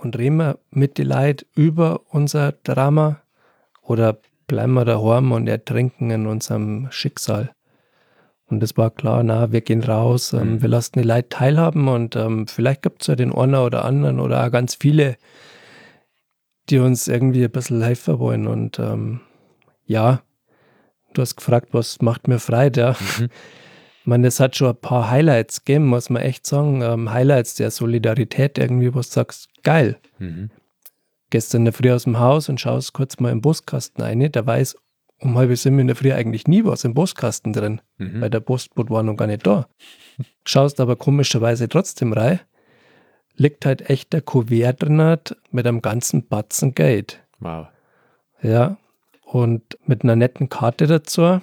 und 0.00 0.16
reden 0.16 0.36
wir 0.36 0.58
mit 0.70 0.98
den 0.98 1.08
Leuten 1.08 1.46
über 1.54 2.00
unser 2.08 2.52
Drama 2.52 3.20
oder 3.82 4.18
bleiben 4.46 4.72
wir 4.72 4.84
daheim 4.84 5.32
und 5.32 5.46
ertrinken 5.46 6.10
in 6.10 6.26
unserem 6.26 6.88
Schicksal? 6.90 7.50
Und 8.46 8.62
es 8.62 8.76
war 8.76 8.90
klar, 8.90 9.22
na, 9.22 9.52
wir 9.52 9.60
gehen 9.60 9.84
raus, 9.84 10.32
ähm, 10.32 10.54
mhm. 10.54 10.62
wir 10.62 10.68
lassen 10.68 10.98
die 11.00 11.06
Leute 11.06 11.28
teilhaben 11.28 11.86
und 11.86 12.16
ähm, 12.16 12.48
vielleicht 12.48 12.82
gibt 12.82 13.02
es 13.02 13.06
ja 13.06 13.14
den 13.14 13.32
einen 13.32 13.54
oder 13.54 13.84
anderen 13.84 14.18
oder 14.18 14.44
auch 14.44 14.50
ganz 14.50 14.74
viele, 14.74 15.16
die 16.68 16.78
uns 16.78 17.06
irgendwie 17.06 17.44
ein 17.44 17.50
bisschen 17.50 17.82
helfen 17.82 18.18
wollen. 18.18 18.48
Und 18.48 18.78
ähm, 18.80 19.20
ja, 19.86 20.22
du 21.14 21.22
hast 21.22 21.36
gefragt, 21.36 21.68
was 21.72 22.00
macht 22.00 22.26
mir 22.26 22.40
Freude? 22.40 22.80
Ja. 22.80 22.96
Mhm. 23.18 23.28
Meine, 24.04 24.28
es 24.28 24.40
hat 24.40 24.56
schon 24.56 24.68
ein 24.68 24.80
paar 24.80 25.10
Highlights 25.10 25.64
gegeben, 25.64 25.86
muss 25.86 26.10
man 26.10 26.22
echt 26.22 26.46
sagen. 26.46 26.82
Ähm, 26.82 27.10
Highlights 27.10 27.54
der 27.54 27.70
Solidarität 27.70 28.58
irgendwie, 28.58 28.94
wo 28.94 28.98
du 28.98 29.02
sagst, 29.02 29.48
geil. 29.62 29.98
Mhm. 30.18 30.50
Gestern 31.28 31.62
in 31.62 31.64
der 31.66 31.74
Früh 31.74 31.92
aus 31.92 32.04
dem 32.04 32.18
Haus 32.18 32.48
und 32.48 32.60
schaust 32.60 32.92
kurz 32.92 33.20
mal 33.20 33.30
im 33.30 33.40
Buskasten 33.40 34.02
rein. 34.02 34.32
Da 34.32 34.44
weiß 34.44 34.76
um 35.20 35.36
halb 35.36 35.54
sieben 35.56 35.78
in 35.78 35.86
der 35.86 35.96
Früh 35.96 36.12
eigentlich 36.12 36.46
nie 36.46 36.64
was 36.64 36.84
im 36.84 36.94
Buskasten 36.94 37.52
drin, 37.52 37.80
mhm. 37.98 38.20
weil 38.20 38.30
der 38.30 38.40
Postboot 38.40 38.90
war 38.90 39.02
noch 39.02 39.16
gar 39.16 39.26
nicht 39.26 39.46
da. 39.46 39.68
Schaust 40.44 40.80
aber 40.80 40.96
komischerweise 40.96 41.68
trotzdem 41.68 42.12
rein, 42.12 42.40
liegt 43.36 43.66
halt 43.66 43.88
echt 43.88 44.12
der 44.12 44.22
Kuvert 44.22 44.82
drin 44.82 45.18
mit 45.50 45.66
einem 45.66 45.82
ganzen 45.82 46.26
Batzen 46.26 46.74
Geld. 46.74 47.20
Wow. 47.38 47.68
Ja, 48.42 48.78
und 49.24 49.78
mit 49.84 50.02
einer 50.02 50.16
netten 50.16 50.48
Karte 50.48 50.86
dazu 50.86 51.40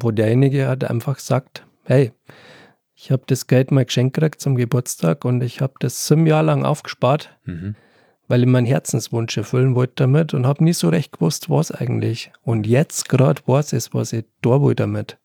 wo 0.00 0.10
derjenige 0.10 0.68
hat 0.68 0.84
einfach 0.84 1.18
sagt, 1.18 1.66
hey, 1.84 2.12
ich 2.94 3.10
habe 3.10 3.22
das 3.26 3.46
Geld 3.46 3.70
mal 3.70 3.84
geschenkt 3.84 4.14
gekriegt 4.14 4.40
zum 4.40 4.56
Geburtstag 4.56 5.24
und 5.24 5.42
ich 5.42 5.60
habe 5.60 5.74
das 5.80 6.06
sieben 6.06 6.26
Jahre 6.26 6.44
lang 6.46 6.64
aufgespart, 6.64 7.34
mhm. 7.44 7.74
weil 8.28 8.42
ich 8.42 8.48
meinen 8.48 8.66
Herzenswunsch 8.66 9.36
erfüllen 9.38 9.74
wollte 9.74 9.94
damit 9.96 10.34
und 10.34 10.46
habe 10.46 10.62
nie 10.62 10.74
so 10.74 10.90
recht 10.90 11.12
gewusst, 11.12 11.48
was 11.48 11.72
eigentlich. 11.72 12.30
Und 12.42 12.66
jetzt 12.66 13.08
gerade 13.08 13.40
weiß 13.46 13.72
ich, 13.72 13.94
was 13.94 14.12
ich 14.12 14.26
da 14.42 14.60
will 14.62 14.74
damit. 14.74 15.18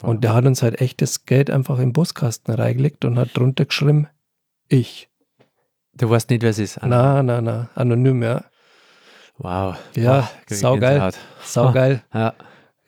Wow. 0.00 0.10
Und 0.10 0.24
der 0.24 0.32
hat 0.32 0.46
uns 0.46 0.62
halt 0.62 0.80
echt 0.80 1.02
das 1.02 1.26
Geld 1.26 1.50
einfach 1.50 1.78
im 1.78 1.92
Buskasten 1.92 2.54
reingelegt 2.54 3.04
und 3.04 3.18
hat 3.18 3.36
drunter 3.36 3.66
geschrieben, 3.66 4.08
ich. 4.68 5.10
Du 5.92 6.08
weißt 6.08 6.30
nicht, 6.30 6.42
wer 6.42 6.50
es 6.50 6.58
ist? 6.58 6.80
Nein, 6.82 7.26
nein, 7.26 7.44
nein, 7.44 7.68
anonym, 7.74 8.22
ja. 8.22 8.44
Wow. 9.36 9.76
Ja, 9.94 10.30
oh, 10.30 10.54
saugeil. 10.54 11.10
Saugeil. 11.42 12.02
ja. 12.14 12.34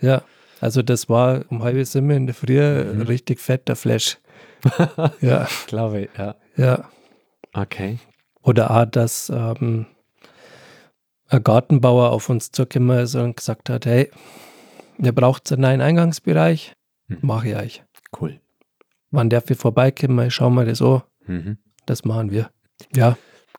Ja. 0.00 0.22
Also 0.61 0.83
das 0.83 1.09
war 1.09 1.44
um 1.49 1.62
halb 1.62 1.85
sieben 1.87 2.11
in 2.11 2.27
der 2.27 2.35
Früh 2.35 2.61
mhm. 2.61 3.03
richtig 3.03 3.40
fetter 3.40 3.77
Flash. 3.77 4.18
ja. 5.20 5.49
Glaube 5.66 6.03
ich, 6.03 6.11
ja. 6.18 6.37
Ja. 6.57 6.90
Okay. 7.55 7.99
Oder 8.42 8.70
auch, 8.70 8.85
dass 8.85 9.31
ähm, 9.31 9.87
ein 11.29 11.42
Gartenbauer 11.42 12.11
auf 12.11 12.29
uns 12.29 12.51
zugekommen 12.53 12.99
ist 12.99 13.14
und 13.14 13.37
gesagt 13.37 13.70
hat, 13.70 13.87
hey, 13.87 14.11
ihr 14.99 15.12
braucht 15.12 15.51
einen 15.51 15.62
neuen 15.62 15.81
Eingangsbereich, 15.81 16.75
mhm. 17.09 17.18
mache 17.23 17.49
ich 17.49 17.57
euch. 17.57 17.85
Cool. 18.18 18.40
Wann 19.11 19.31
darf 19.31 19.51
ich 19.51 19.59
vorbeikommen, 19.59 20.31
schauen 20.31 20.55
wir 20.55 20.64
das 20.64 20.83
an. 20.83 21.03
Mhm. 21.27 21.59
Das 21.87 22.05
machen 22.05 22.31
wir. 22.31 22.51
Ja, 22.94 23.16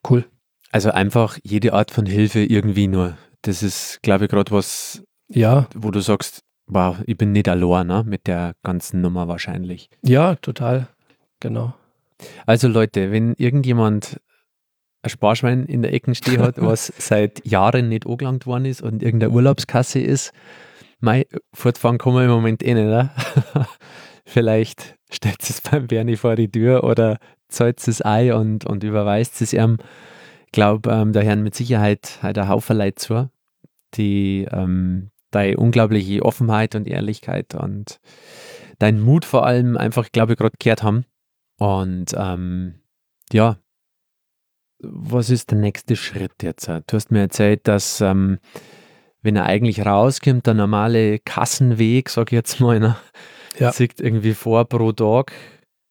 cool. 0.09 0.25
Also 0.71 0.91
einfach 0.91 1.37
jede 1.43 1.73
Art 1.73 1.91
von 1.91 2.05
Hilfe 2.05 2.39
irgendwie 2.39 2.87
nur. 2.87 3.17
Das 3.41 3.63
ist, 3.63 4.01
glaube 4.03 4.25
ich, 4.25 4.31
gerade 4.31 4.51
was 4.51 5.03
Ja. 5.27 5.67
Wo 5.75 5.91
du 5.91 5.99
sagst, 5.99 6.43
wow, 6.71 6.97
ich 7.05 7.17
bin 7.17 7.33
nicht 7.33 7.47
allein 7.47 7.87
ne, 7.87 8.03
mit 8.05 8.27
der 8.27 8.55
ganzen 8.63 9.01
Nummer 9.01 9.27
wahrscheinlich. 9.27 9.89
Ja, 10.01 10.35
total. 10.35 10.87
Genau. 11.39 11.73
Also 12.45 12.67
Leute, 12.67 13.11
wenn 13.11 13.33
irgendjemand 13.33 14.19
ein 15.03 15.09
Sparschwein 15.09 15.65
in 15.65 15.81
der 15.81 15.93
Ecke 15.93 16.15
stehen 16.15 16.41
hat, 16.41 16.55
was 16.57 16.91
seit 16.97 17.45
Jahren 17.45 17.89
nicht 17.89 18.07
angelangt 18.07 18.45
worden 18.45 18.65
ist 18.65 18.81
und 18.81 19.03
irgendeine 19.03 19.33
Urlaubskasse 19.33 19.99
ist, 19.99 20.31
mei, 20.99 21.27
fortfahren 21.53 21.97
kann 21.97 22.13
man 22.13 22.25
im 22.25 22.31
Moment 22.31 22.63
eh 22.63 22.73
nicht. 22.73 22.85
Ne? 22.85 23.09
Vielleicht 24.25 24.95
stellt 25.11 25.41
es 25.41 25.61
beim 25.61 25.87
Bernie 25.87 26.15
vor 26.15 26.35
die 26.35 26.49
Tür 26.49 26.85
oder 26.85 27.17
zahlt 27.49 27.85
es 27.85 28.03
Ei 28.05 28.33
und, 28.33 28.65
und 28.65 28.83
überweist 28.83 29.41
es 29.41 29.51
ihm. 29.51 29.77
Ich 30.45 30.51
glaube, 30.53 30.89
ähm, 30.89 31.11
da 31.11 31.21
hören 31.21 31.43
mit 31.43 31.55
Sicherheit 31.55 32.19
halt 32.21 32.37
ein 32.37 32.47
Haufen 32.47 32.77
Leute 32.77 32.95
zu, 32.95 33.29
die 33.95 34.47
ähm, 34.51 35.09
deine 35.31 35.57
unglaubliche 35.57 36.23
Offenheit 36.23 36.75
und 36.75 36.87
Ehrlichkeit 36.87 37.55
und 37.55 37.99
deinen 38.79 39.01
Mut 39.01 39.25
vor 39.25 39.45
allem 39.45 39.77
einfach, 39.77 40.11
glaube 40.11 40.33
ich, 40.33 40.39
gerade 40.39 40.55
gehört 40.59 40.83
haben. 40.83 41.05
Und 41.57 42.13
ähm, 42.17 42.75
ja, 43.31 43.57
was 44.79 45.29
ist 45.29 45.51
der 45.51 45.59
nächste 45.59 45.95
Schritt 45.95 46.41
jetzt? 46.41 46.67
Du 46.67 46.83
hast 46.93 47.11
mir 47.11 47.21
erzählt, 47.21 47.67
dass 47.67 48.01
ähm, 48.01 48.39
wenn 49.21 49.35
er 49.35 49.45
eigentlich 49.45 49.85
rauskommt, 49.85 50.47
der 50.47 50.55
normale 50.55 51.19
Kassenweg, 51.19 52.09
sag 52.09 52.31
ich 52.31 52.35
jetzt 52.35 52.59
mal, 52.59 52.79
ne, 52.79 52.97
ja. 53.59 53.71
sieht 53.71 54.01
irgendwie 54.01 54.33
vor 54.33 54.65
pro 54.65 54.91
Tag 54.91 55.31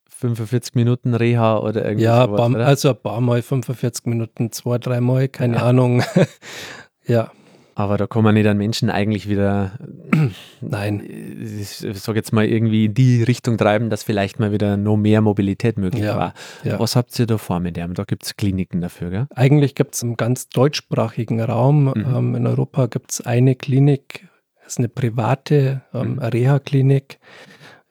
45 0.09 0.75
Minuten 0.75 1.15
Reha 1.15 1.59
oder 1.59 1.85
irgendwie 1.85 2.05
Ja, 2.05 2.27
sowas, 2.27 2.53
paar, 2.53 2.61
also 2.61 2.91
ein 2.91 3.03
paar 3.03 3.21
Mal 3.21 3.43
45 3.43 4.07
Minuten, 4.07 4.53
zwei, 4.53 4.79
dreimal, 4.79 5.29
keine 5.29 5.57
ja. 5.57 5.63
Ahnung. 5.63 6.03
ja. 7.07 7.31
Aber 7.75 7.97
da 7.97 8.07
kann 8.07 8.25
man 8.25 8.35
nicht 8.35 8.47
an 8.47 8.57
Menschen 8.57 8.91
eigentlich 8.91 9.29
wieder, 9.29 9.73
nein, 10.61 11.03
ich 11.03 11.69
sage 11.69 12.19
jetzt 12.19 12.33
mal 12.33 12.45
irgendwie 12.45 12.87
in 12.87 12.95
die 12.95 13.23
Richtung 13.23 13.57
treiben, 13.57 13.91
dass 13.91 14.03
vielleicht 14.03 14.39
mal 14.39 14.53
wieder 14.53 14.77
noch 14.77 14.97
mehr 14.97 15.21
Mobilität 15.21 15.79
möglich 15.79 16.05
ja, 16.05 16.17
war. 16.17 16.35
Ja. 16.65 16.79
Was 16.79 16.97
habt 16.97 17.19
ihr 17.19 17.27
da 17.27 17.39
vor 17.39 17.61
mit 17.61 17.77
dem? 17.77 17.95
Da 17.95 18.05
gibt 18.05 18.25
es 18.25 18.37
Kliniken 18.37 18.81
dafür, 18.81 19.11
gell? 19.11 19.27
Eigentlich 19.35 19.75
gibt 19.75 19.95
es 19.95 20.03
im 20.03 20.17
ganz 20.17 20.49
deutschsprachigen 20.49 21.41
Raum, 21.41 21.85
mhm. 21.85 22.15
ähm, 22.15 22.35
in 22.35 22.47
Europa 22.47 22.87
gibt 22.87 23.13
es 23.13 23.21
eine 23.21 23.55
Klinik, 23.55 24.29
das 24.63 24.75
ist 24.75 24.79
eine 24.79 24.89
private 24.89 25.83
ähm, 25.95 26.15
mhm. 26.15 26.19
Reha-Klinik 26.19 27.19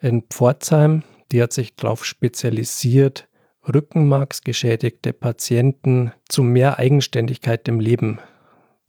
in 0.01 0.23
Pforzheim, 0.29 1.03
die 1.31 1.41
hat 1.41 1.53
sich 1.53 1.75
darauf 1.75 2.05
spezialisiert, 2.05 3.27
rückenmarksgeschädigte 3.73 5.13
Patienten 5.13 6.11
zu 6.27 6.43
mehr 6.43 6.79
Eigenständigkeit 6.79 7.67
im 7.67 7.79
Leben 7.79 8.19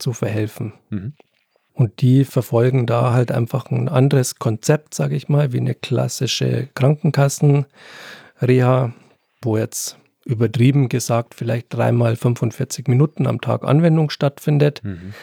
zu 0.01 0.13
verhelfen. 0.13 0.73
Mhm. 0.89 1.13
Und 1.73 2.01
die 2.01 2.25
verfolgen 2.25 2.85
da 2.85 3.13
halt 3.13 3.31
einfach 3.31 3.71
ein 3.71 3.87
anderes 3.87 4.35
Konzept, 4.35 4.93
sage 4.93 5.15
ich 5.15 5.29
mal, 5.29 5.53
wie 5.53 5.59
eine 5.59 5.73
klassische 5.73 6.67
Krankenkassen-Reha, 6.75 8.93
wo 9.41 9.57
jetzt 9.57 9.97
übertrieben 10.25 10.89
gesagt 10.89 11.33
vielleicht 11.33 11.73
dreimal 11.73 12.15
45 12.15 12.87
Minuten 12.87 13.25
am 13.25 13.41
Tag 13.41 13.63
Anwendung 13.63 14.09
stattfindet. 14.09 14.83
Mhm. 14.83 15.13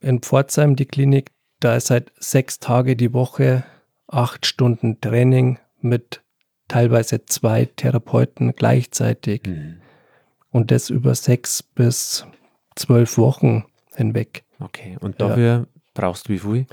In 0.00 0.20
Pforzheim 0.20 0.76
die 0.76 0.86
Klinik, 0.86 1.30
da 1.60 1.76
ist 1.76 1.90
halt 1.90 2.12
sechs 2.18 2.60
Tage 2.60 2.96
die 2.96 3.14
Woche, 3.14 3.64
acht 4.06 4.46
Stunden 4.46 5.00
Training 5.00 5.58
mit 5.80 6.22
teilweise 6.68 7.24
zwei 7.24 7.64
Therapeuten 7.64 8.54
gleichzeitig. 8.54 9.46
Mhm. 9.46 9.80
Und 10.50 10.70
das 10.70 10.90
über 10.90 11.14
sechs 11.14 11.62
bis 11.62 12.26
zwölf 12.76 13.18
Wochen 13.18 13.64
hinweg. 13.96 14.44
Okay, 14.60 14.96
und 15.00 15.20
dafür 15.20 15.46
ja. 15.46 15.64
brauchst 15.94 16.28
du 16.28 16.32
wie 16.32 16.38
viel? 16.38 16.66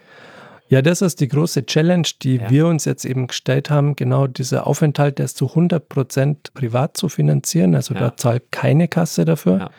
Ja, 0.71 0.81
das 0.81 1.01
ist 1.01 1.19
die 1.19 1.27
große 1.27 1.65
Challenge, 1.65 2.07
die 2.21 2.37
ja. 2.37 2.49
wir 2.49 2.65
uns 2.65 2.85
jetzt 2.85 3.03
eben 3.03 3.27
gestellt 3.27 3.69
haben. 3.69 3.97
Genau 3.97 4.25
dieser 4.25 4.67
Aufenthalt, 4.67 5.17
der 5.17 5.25
ist 5.25 5.35
zu 5.35 5.49
100 5.49 5.89
Prozent 5.89 6.53
privat 6.53 6.95
zu 6.95 7.09
finanzieren. 7.09 7.75
Also 7.75 7.93
ja. 7.93 7.99
da 7.99 8.15
zahlt 8.15 8.53
keine 8.53 8.87
Kasse 8.87 9.25
dafür. 9.25 9.57
Ja. 9.57 9.69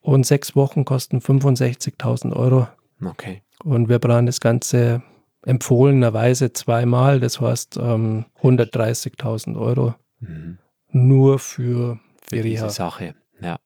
Und 0.00 0.26
sechs 0.26 0.56
Wochen 0.56 0.84
kosten 0.84 1.20
65.000 1.20 2.34
Euro. 2.34 2.66
Okay. 3.04 3.42
Und 3.62 3.88
wir 3.88 4.00
brauchen 4.00 4.26
das 4.26 4.40
Ganze 4.40 5.04
empfohlenerweise 5.46 6.52
zweimal. 6.52 7.20
Das 7.20 7.40
heißt 7.40 7.76
ähm, 7.76 8.24
130.000 8.42 9.56
Euro 9.56 9.94
mhm. 10.18 10.58
nur 10.90 11.38
für, 11.38 12.00
für 12.28 12.42
diese 12.42 12.70
Sache. 12.70 13.14
Ja. 13.40 13.58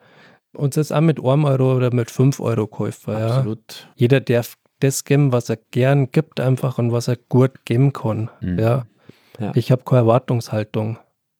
Uns 0.53 0.75
ist 0.75 0.91
auch 0.91 1.01
mit 1.01 1.23
einem 1.23 1.45
Euro 1.45 1.75
oder 1.75 1.93
mit 1.93 2.11
fünf 2.11 2.39
Euro 2.39 2.67
Käufer. 2.67 3.17
Absolut. 3.17 3.61
Ja. 3.67 3.87
Jeder 3.95 4.19
darf 4.19 4.57
das 4.79 5.03
geben, 5.03 5.31
was 5.31 5.49
er 5.49 5.57
gern 5.71 6.11
gibt, 6.11 6.39
einfach 6.39 6.77
und 6.77 6.91
was 6.91 7.07
er 7.07 7.17
gut 7.29 7.65
geben 7.65 7.93
kann. 7.93 8.29
Mhm. 8.41 8.59
Ja. 8.59 8.85
ja. 9.39 9.51
Ich 9.55 9.71
habe 9.71 9.83
keine 9.83 10.01
Erwartungshaltung. 10.01 10.97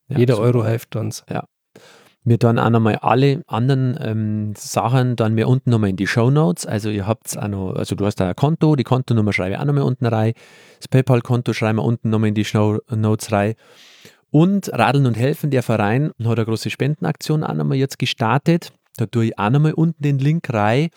Ja, 0.10 0.18
Jeder 0.18 0.40
Euro 0.40 0.66
hilft 0.66 0.96
uns. 0.96 1.24
Ja. 1.30 1.46
Wir 2.24 2.38
dann 2.38 2.60
auch 2.60 2.70
nochmal 2.70 2.98
alle 2.98 3.42
anderen 3.48 3.98
ähm, 4.02 4.54
Sachen 4.58 5.16
dann 5.16 5.34
mir 5.34 5.48
unten 5.48 5.70
nochmal 5.70 5.92
in 5.92 5.96
die 5.96 6.08
Show 6.08 6.30
Notes. 6.30 6.66
Also 6.66 6.90
ihr 6.90 7.08
habt 7.08 7.38
auch 7.38 7.48
noch, 7.48 7.76
also 7.76 7.96
du 7.96 8.06
hast 8.06 8.16
da 8.16 8.28
ein 8.28 8.36
Konto, 8.36 8.76
die 8.76 8.84
Kontonummer 8.84 9.32
schreibe 9.32 9.54
ich 9.54 9.60
auch 9.60 9.66
nochmal 9.66 9.84
unten 9.84 10.06
rein. 10.06 10.34
Das 10.78 10.90
PayPal-Konto 10.90 11.54
schreiben 11.54 11.78
wir 11.78 11.84
unten 11.84 12.10
nochmal 12.10 12.30
in 12.30 12.36
die 12.36 12.44
Show 12.44 12.80
Notes 12.94 13.32
rein. 13.32 13.54
Und 14.30 14.70
Radeln 14.74 15.06
und 15.06 15.16
Helfen, 15.16 15.52
der 15.52 15.64
Verein, 15.64 16.12
hat 16.22 16.38
eine 16.38 16.46
große 16.46 16.70
Spendenaktion 16.70 17.46
auch 17.46 17.54
nochmal 17.54 17.78
jetzt 17.78 17.98
gestartet. 17.98 18.74
Da 18.98 19.06
tue 19.06 19.28
ich 19.28 19.40
auch 19.40 19.50
nochmal 19.50 19.74
unten 19.74 20.04
den 20.04 20.20
Link 20.20 20.54
rein 20.54 20.90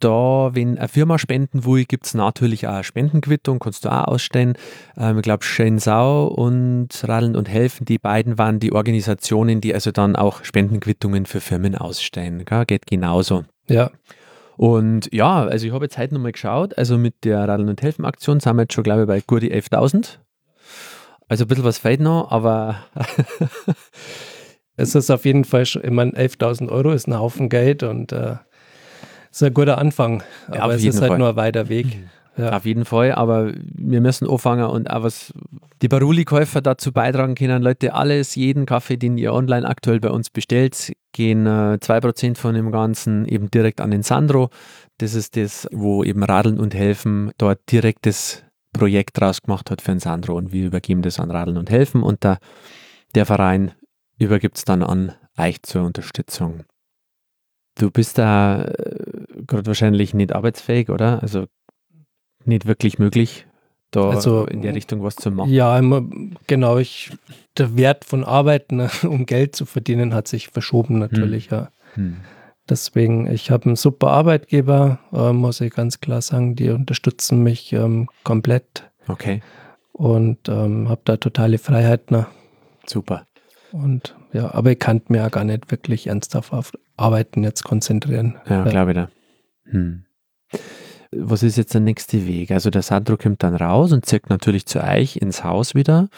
da, 0.00 0.50
wenn 0.52 0.78
eine 0.78 0.88
Firma 0.88 1.18
spenden 1.18 1.64
will, 1.64 1.84
gibt 1.84 2.06
es 2.06 2.14
natürlich 2.14 2.66
auch 2.66 2.74
eine 2.74 2.84
Spendenquittung, 2.84 3.58
kannst 3.58 3.84
du 3.84 3.90
auch 3.90 4.08
ausstellen. 4.08 4.54
Ähm, 4.96 5.18
ich 5.18 5.22
glaube, 5.22 5.44
Schensau 5.44 6.26
und 6.26 6.88
Radeln 7.06 7.36
und 7.36 7.48
Helfen, 7.48 7.84
die 7.84 7.98
beiden 7.98 8.38
waren 8.38 8.60
die 8.60 8.72
Organisationen, 8.72 9.60
die 9.60 9.74
also 9.74 9.92
dann 9.92 10.16
auch 10.16 10.44
Spendenquittungen 10.44 11.26
für 11.26 11.40
Firmen 11.40 11.76
ausstellen. 11.76 12.44
Gell? 12.44 12.64
Geht 12.66 12.86
genauso. 12.86 13.44
Ja. 13.68 13.90
Und 14.56 15.08
ja, 15.12 15.44
also 15.44 15.66
ich 15.66 15.72
habe 15.72 15.86
jetzt 15.86 15.96
heute 15.96 16.12
nochmal 16.12 16.32
geschaut, 16.32 16.76
also 16.76 16.98
mit 16.98 17.24
der 17.24 17.48
Radeln 17.48 17.70
und 17.70 17.80
Helfen 17.80 18.04
Aktion 18.04 18.40
sind 18.40 18.56
wir 18.56 18.62
jetzt 18.62 18.74
schon, 18.74 18.84
glaube 18.84 19.02
ich, 19.02 19.06
bei 19.06 19.20
gut 19.20 19.42
11.000. 19.42 20.18
Also 21.28 21.44
ein 21.44 21.48
bisschen 21.48 21.64
was 21.64 21.78
fehlt 21.78 22.00
noch, 22.00 22.30
aber 22.30 22.80
es 24.76 24.94
ist 24.94 25.10
auf 25.10 25.24
jeden 25.24 25.44
Fall 25.44 25.64
schon, 25.64 25.84
ich 25.84 25.90
meine, 25.90 26.12
11.000 26.12 26.68
Euro 26.68 26.90
ist 26.90 27.06
ein 27.06 27.18
Haufen 27.18 27.48
Geld 27.48 27.82
und 27.84 28.12
äh, 28.12 28.36
ist 29.30 29.42
ein 29.42 29.54
guter 29.54 29.78
Anfang, 29.78 30.22
aber 30.48 30.56
ja, 30.56 30.70
es 30.72 30.84
ist 30.84 31.00
halt 31.00 31.10
Fall. 31.10 31.18
nur 31.18 31.28
ein 31.30 31.36
weiter 31.36 31.68
Weg. 31.68 31.98
Ja. 32.36 32.56
Auf 32.56 32.64
jeden 32.64 32.84
Fall, 32.84 33.12
aber 33.12 33.52
wir 33.74 34.00
müssen 34.00 34.28
anfangen 34.28 34.64
und 34.64 34.88
auch 34.88 35.02
was 35.02 35.34
die 35.82 35.88
Baruli-Käufer 35.88 36.62
dazu 36.62 36.92
beitragen 36.92 37.34
können. 37.34 37.62
Leute, 37.62 37.92
alles, 37.92 38.34
jeden 38.34 38.66
Kaffee, 38.66 38.96
den 38.96 39.18
ihr 39.18 39.34
online 39.34 39.68
aktuell 39.68 40.00
bei 40.00 40.10
uns 40.10 40.30
bestellt, 40.30 40.92
gehen 41.12 41.46
äh, 41.46 41.78
2% 41.80 42.36
von 42.36 42.54
dem 42.54 42.70
Ganzen 42.70 43.26
eben 43.26 43.50
direkt 43.50 43.80
an 43.80 43.90
den 43.90 44.02
Sandro. 44.02 44.48
Das 44.98 45.14
ist 45.14 45.36
das, 45.36 45.68
wo 45.72 46.04
eben 46.04 46.22
Radeln 46.22 46.58
und 46.58 46.74
Helfen 46.74 47.32
dort 47.36 47.60
direkt 47.70 48.06
das 48.06 48.42
Projekt 48.72 49.20
draus 49.20 49.42
gemacht 49.42 49.70
hat 49.70 49.82
für 49.82 49.92
den 49.92 50.00
Sandro 50.00 50.36
und 50.36 50.52
wir 50.52 50.66
übergeben 50.66 51.02
das 51.02 51.18
an 51.18 51.30
Radeln 51.30 51.58
und 51.58 51.70
Helfen 51.70 52.02
und 52.02 52.22
der, 52.22 52.38
der 53.14 53.26
Verein 53.26 53.72
übergibt 54.18 54.58
es 54.58 54.64
dann 54.64 54.82
an 54.82 55.12
euch 55.36 55.62
zur 55.62 55.82
Unterstützung. 55.82 56.64
Du 57.80 57.90
bist 57.90 58.18
da 58.18 58.64
äh, 58.64 59.42
gerade 59.46 59.66
wahrscheinlich 59.66 60.12
nicht 60.12 60.34
arbeitsfähig, 60.34 60.90
oder? 60.90 61.22
Also 61.22 61.46
nicht 62.44 62.66
wirklich 62.66 62.98
möglich, 62.98 63.46
da 63.90 64.10
also, 64.10 64.44
in 64.44 64.60
der 64.60 64.74
Richtung 64.74 65.02
was 65.02 65.16
zu 65.16 65.30
machen. 65.30 65.50
Ja, 65.50 65.80
genau. 66.46 66.76
Ich, 66.76 67.10
der 67.56 67.76
Wert 67.78 68.04
von 68.04 68.22
Arbeiten, 68.22 68.82
um 69.02 69.24
Geld 69.24 69.56
zu 69.56 69.64
verdienen, 69.64 70.12
hat 70.12 70.28
sich 70.28 70.48
verschoben 70.48 70.98
natürlich, 70.98 71.50
hm. 71.50 71.56
ja. 71.56 71.68
Hm. 71.94 72.16
Deswegen, 72.68 73.26
ich 73.26 73.50
habe 73.50 73.64
einen 73.64 73.76
super 73.76 74.08
Arbeitgeber, 74.08 74.98
äh, 75.14 75.32
muss 75.32 75.62
ich 75.62 75.72
ganz 75.72 76.00
klar 76.00 76.20
sagen. 76.20 76.56
Die 76.56 76.68
unterstützen 76.68 77.42
mich 77.42 77.72
ähm, 77.72 78.10
komplett. 78.24 78.90
Okay. 79.08 79.42
Und 79.92 80.50
ähm, 80.50 80.90
habe 80.90 81.00
da 81.04 81.16
totale 81.16 81.56
Freiheit. 81.56 82.10
Ne? 82.10 82.26
Super. 82.86 83.26
Und 83.72 84.14
ja, 84.34 84.52
aber 84.54 84.72
ich 84.72 84.78
kann 84.78 85.00
mir 85.08 85.18
ja 85.18 85.28
gar 85.30 85.44
nicht 85.44 85.70
wirklich 85.70 86.08
ernsthaft 86.08 86.52
auf 86.52 86.72
Arbeiten 87.00 87.42
jetzt 87.42 87.64
konzentrieren. 87.64 88.36
Ja, 88.48 88.64
ja. 88.64 88.70
glaube 88.70 88.90
ich 88.92 88.96
da. 88.96 89.08
Hm. 89.70 90.04
was 91.12 91.42
ist 91.42 91.56
jetzt 91.56 91.74
der 91.74 91.80
nächste 91.80 92.26
Weg? 92.26 92.50
Also 92.50 92.70
der 92.70 92.82
Sandro 92.82 93.16
kommt 93.16 93.42
dann 93.42 93.54
raus 93.54 93.92
und 93.92 94.04
zirkt 94.04 94.30
natürlich 94.30 94.66
zu 94.66 94.82
euch 94.82 95.16
ins 95.16 95.44
Haus 95.44 95.74
wieder. 95.74 96.08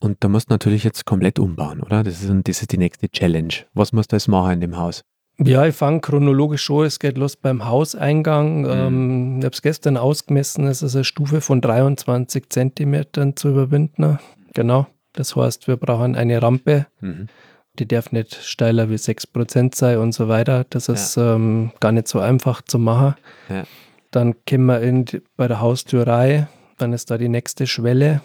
Und 0.00 0.22
da 0.22 0.28
musst 0.28 0.50
du 0.50 0.54
natürlich 0.54 0.84
jetzt 0.84 1.06
komplett 1.06 1.38
umbauen, 1.38 1.80
oder? 1.80 2.02
Das 2.02 2.22
ist, 2.22 2.30
das 2.44 2.60
ist 2.60 2.72
die 2.72 2.78
nächste 2.78 3.08
Challenge. 3.08 3.54
Was 3.72 3.92
musst 3.92 4.12
du 4.12 4.16
jetzt 4.16 4.28
machen 4.28 4.52
in 4.52 4.60
dem 4.60 4.76
Haus? 4.76 5.02
Ja, 5.38 5.66
ich 5.66 5.74
fange 5.74 6.00
chronologisch 6.00 6.62
schon. 6.62 6.86
Es 6.86 6.98
geht 6.98 7.18
los 7.18 7.36
beim 7.36 7.64
Hauseingang. 7.64 8.62
Mhm. 8.62 8.70
Ähm, 8.70 9.38
ich 9.38 9.44
habe 9.44 9.54
es 9.54 9.62
gestern 9.62 9.96
ausgemessen. 9.96 10.66
Es 10.66 10.82
ist 10.82 10.94
eine 10.94 11.04
Stufe 11.04 11.40
von 11.40 11.60
23 11.60 12.50
Zentimetern 12.50 13.36
zu 13.36 13.48
überwinden. 13.48 14.18
Genau. 14.52 14.86
Das 15.12 15.34
heißt, 15.34 15.68
wir 15.68 15.76
brauchen 15.76 16.16
eine 16.16 16.40
Rampe. 16.40 16.86
Mhm. 17.00 17.28
Die 17.78 17.86
darf 17.86 18.12
nicht 18.12 18.34
steiler 18.34 18.88
wie 18.90 18.94
6% 18.94 19.74
sein 19.74 19.98
und 19.98 20.12
so 20.12 20.28
weiter. 20.28 20.64
Das 20.70 20.88
ist 20.88 21.16
ja. 21.16 21.34
ähm, 21.34 21.72
gar 21.80 21.92
nicht 21.92 22.08
so 22.08 22.20
einfach 22.20 22.62
zu 22.62 22.78
machen. 22.78 23.14
Ja. 23.48 23.64
Dann 24.10 24.36
kommen 24.48 24.66
wir 24.66 24.80
in, 24.80 25.04
bei 25.36 25.48
der 25.48 25.60
Haustürei. 25.60 26.46
Dann 26.78 26.92
ist 26.92 27.10
da 27.10 27.18
die 27.18 27.28
nächste 27.28 27.66
Schwelle 27.66 28.20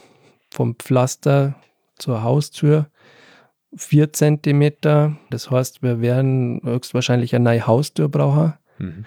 vom 0.51 0.75
Pflaster 0.75 1.55
zur 1.97 2.21
Haustür. 2.23 2.88
4 3.75 4.13
cm. 4.13 4.71
Das 5.29 5.49
heißt, 5.49 5.81
wir 5.81 6.01
werden 6.01 6.62
höchstwahrscheinlich 6.63 7.35
eine 7.35 7.43
neue 7.45 7.67
Haustür 7.67 8.09
brauchen. 8.09 8.53
Mhm. 8.77 9.05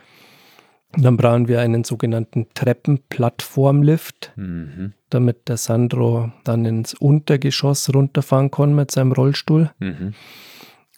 Dann 0.97 1.17
brauchen 1.17 1.49
wir 1.49 1.61
einen 1.61 1.85
sogenannten 1.85 2.49
Treppenplattformlift, 2.55 4.33
mhm. 4.37 4.93
damit 5.09 5.49
der 5.49 5.57
Sandro 5.57 6.33
dann 6.45 6.65
ins 6.67 6.95
Untergeschoss 6.95 7.93
runterfahren 7.95 8.51
kann 8.51 8.75
mit 8.75 8.91
seinem 8.91 9.13
Rollstuhl. 9.13 9.71
Mhm. 9.79 10.15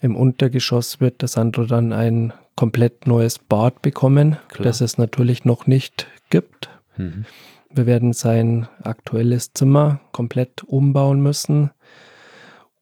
Im 0.01 0.17
Untergeschoss 0.17 1.01
wird 1.01 1.23
der 1.23 1.29
Sandro 1.29 1.65
dann 1.65 1.93
ein 1.93 2.33
komplett 2.57 3.07
neues 3.07 3.39
Bad 3.39 3.83
bekommen, 3.83 4.37
Klar. 4.49 4.65
das 4.65 4.81
es 4.81 4.99
natürlich 4.99 5.45
noch 5.45 5.67
nicht 5.67 6.09
gibt. 6.31 6.71
Mhm. 6.97 7.25
Wir 7.71 7.87
werden 7.87 8.13
sein 8.13 8.69
aktuelles 8.83 9.53
Zimmer 9.53 10.01
komplett 10.13 10.63
umbauen 10.65 11.21
müssen 11.21 11.71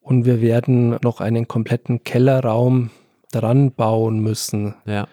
und 0.01 0.25
wir 0.25 0.41
werden 0.41 0.97
noch 1.03 1.21
einen 1.21 1.47
kompletten 1.47 2.03
Kellerraum 2.03 2.91
dran 3.31 3.71
bauen 3.71 4.19
müssen. 4.19 4.75
Ja. 4.85 5.07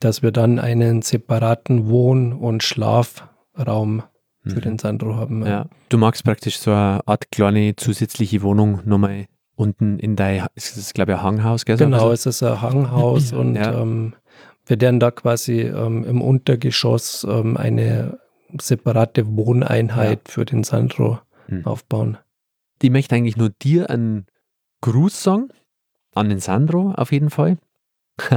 Dass 0.00 0.22
wir 0.22 0.32
dann 0.32 0.58
einen 0.58 1.02
separaten 1.02 1.88
Wohn- 1.88 2.32
und 2.32 2.62
Schlafraum 2.62 4.02
für 4.42 4.56
mhm. 4.56 4.60
den 4.60 4.78
Sandro 4.78 5.16
haben. 5.16 5.46
Ja. 5.46 5.66
Du 5.88 5.98
magst 5.98 6.24
praktisch 6.24 6.58
so 6.58 6.70
eine 6.70 7.06
Art 7.06 7.30
kleine 7.30 7.76
zusätzliche 7.76 8.42
Wohnung 8.42 8.80
nochmal 8.84 9.26
unten 9.56 9.98
in 9.98 10.16
dein, 10.16 10.46
ist 10.54 10.76
das 10.76 10.92
glaube 10.92 11.12
ich 11.12 11.18
ein 11.18 11.22
Hanghaus, 11.22 11.64
gell? 11.64 11.76
Genau, 11.76 12.10
es 12.12 12.26
ist 12.26 12.42
ein 12.42 12.60
Hanghaus 12.60 13.32
und 13.32 13.54
ja. 13.54 13.80
ähm, 13.80 14.14
wir 14.66 14.80
werden 14.80 15.00
da 15.00 15.10
quasi 15.10 15.60
ähm, 15.60 16.04
im 16.04 16.20
Untergeschoss 16.20 17.26
ähm, 17.28 17.56
eine 17.56 18.18
separate 18.60 19.36
Wohneinheit 19.36 20.22
ja. 20.26 20.32
für 20.32 20.44
den 20.44 20.64
Sandro 20.64 21.20
mhm. 21.48 21.66
aufbauen. 21.66 22.18
Die 22.82 22.90
möchte 22.90 23.14
eigentlich 23.14 23.36
nur 23.36 23.50
dir 23.50 23.90
einen 23.90 24.26
Gruß 24.80 25.22
sagen, 25.22 25.48
an 26.14 26.28
den 26.28 26.40
Sandro 26.40 26.92
auf 26.92 27.12
jeden 27.12 27.30
Fall. 27.30 27.58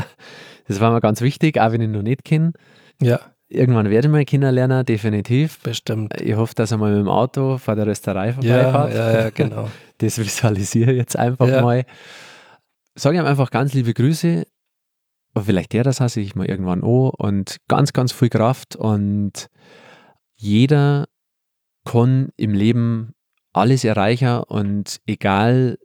das 0.67 0.79
war 0.79 0.91
mir 0.91 1.01
ganz 1.01 1.21
wichtig, 1.21 1.59
auch 1.59 1.71
wenn 1.71 1.81
ich 1.81 1.87
ihn 1.87 1.93
noch 1.93 2.01
nicht 2.01 2.23
kenne. 2.23 2.53
Ja. 3.01 3.19
Irgendwann 3.49 3.89
werde 3.89 4.07
ich 4.07 4.11
mal 4.11 4.25
Kinder 4.25 4.51
lernen, 4.51 4.85
definitiv. 4.85 5.59
Bestimmt. 5.59 6.19
Ich 6.19 6.35
hoffe, 6.35 6.53
dass 6.55 6.71
er 6.71 6.77
mal 6.77 6.91
mit 6.91 6.99
dem 6.99 7.07
Auto 7.07 7.57
vor 7.57 7.75
der 7.75 7.87
Rösterei 7.87 8.33
vorbeifährt. 8.33 8.93
Ja, 8.93 9.11
ja, 9.11 9.21
ja, 9.21 9.29
genau. 9.29 9.69
Das 9.99 10.19
visualisiere 10.19 10.91
ich 10.91 10.97
jetzt 10.97 11.17
einfach 11.17 11.47
ja. 11.47 11.61
mal. 11.61 11.83
Sage 12.93 13.17
ihm 13.17 13.25
einfach 13.25 13.49
ganz 13.49 13.73
liebe 13.73 13.93
Grüße. 13.93 14.45
Aber 15.33 15.45
vielleicht 15.45 15.73
der 15.73 15.83
das 15.83 16.01
hasse 16.01 16.19
ich 16.19 16.35
mal 16.35 16.47
irgendwann 16.47 16.83
an 16.83 17.09
und 17.09 17.57
ganz, 17.67 17.93
ganz 17.93 18.11
viel 18.11 18.29
Kraft 18.29 18.75
und 18.75 19.47
jeder 20.35 21.05
kann 21.85 22.29
im 22.37 22.53
Leben 22.53 23.13
alles 23.53 23.83
erreichen 23.83 24.39
und 24.43 24.99
egal, 25.05 25.77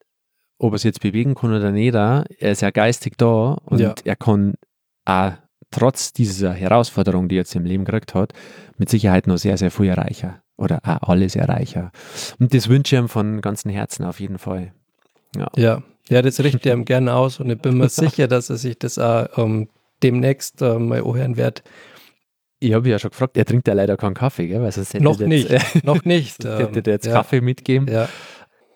ob 0.58 0.72
er 0.72 0.76
es 0.76 0.84
jetzt 0.84 1.00
bewegen 1.00 1.34
kann 1.34 1.54
oder 1.54 1.70
nicht, 1.70 1.94
er 1.94 2.24
ist 2.38 2.62
ja 2.62 2.70
geistig 2.70 3.18
da 3.18 3.58
und 3.64 3.80
ja. 3.80 3.94
er 4.04 4.16
kann 4.16 4.54
auch 5.04 5.32
trotz 5.70 6.12
dieser 6.12 6.52
Herausforderung, 6.52 7.28
die 7.28 7.36
er 7.36 7.40
jetzt 7.40 7.54
im 7.56 7.64
Leben 7.64 7.84
gekriegt 7.84 8.14
hat, 8.14 8.32
mit 8.76 8.88
Sicherheit 8.88 9.26
noch 9.26 9.38
sehr, 9.38 9.56
sehr 9.56 9.70
viel 9.70 9.86
erreichen 9.86 10.34
oder 10.56 10.80
auch 10.84 11.08
alles 11.08 11.34
erreichen. 11.34 11.90
Und 12.38 12.54
das 12.54 12.68
wünsche 12.68 12.94
ich 12.94 13.02
ihm 13.02 13.08
von 13.08 13.40
ganzem 13.40 13.70
Herzen 13.70 14.04
auf 14.04 14.20
jeden 14.20 14.38
Fall. 14.38 14.72
Ja, 15.36 15.48
ja, 15.56 15.82
ja 16.08 16.22
das 16.22 16.38
richtet 16.40 16.66
er 16.66 16.74
ihm 16.74 16.84
gerne 16.86 17.14
aus 17.14 17.40
und 17.40 17.50
ich 17.50 17.58
bin 17.58 17.78
mir 17.78 17.88
sicher, 17.88 18.28
dass 18.28 18.50
er 18.50 18.56
sich 18.56 18.78
das 18.78 18.98
auch 18.98 19.26
ähm, 19.36 19.68
demnächst 20.02 20.62
uh, 20.62 20.78
mal 20.78 21.02
anhören 21.02 21.36
wird. 21.36 21.62
Ich 22.60 22.74
habe 22.74 22.88
ja 22.88 22.98
schon 22.98 23.10
gefragt, 23.10 23.36
er 23.36 23.44
trinkt 23.44 23.66
ja 23.66 23.74
leider 23.74 23.96
keinen 23.96 24.14
Kaffee, 24.14 24.46
gell? 24.46 24.62
Weil 24.62 24.70
sonst 24.70 24.94
noch 25.00 25.18
jetzt, 25.18 25.28
nicht, 25.28 25.50
noch 25.84 26.04
nicht. 26.04 26.44
hätte 26.44 26.82
dir 26.82 26.92
jetzt 26.92 27.06
ja. 27.06 27.14
Kaffee 27.14 27.40
mitgeben. 27.40 27.88
Ja. 27.88 28.08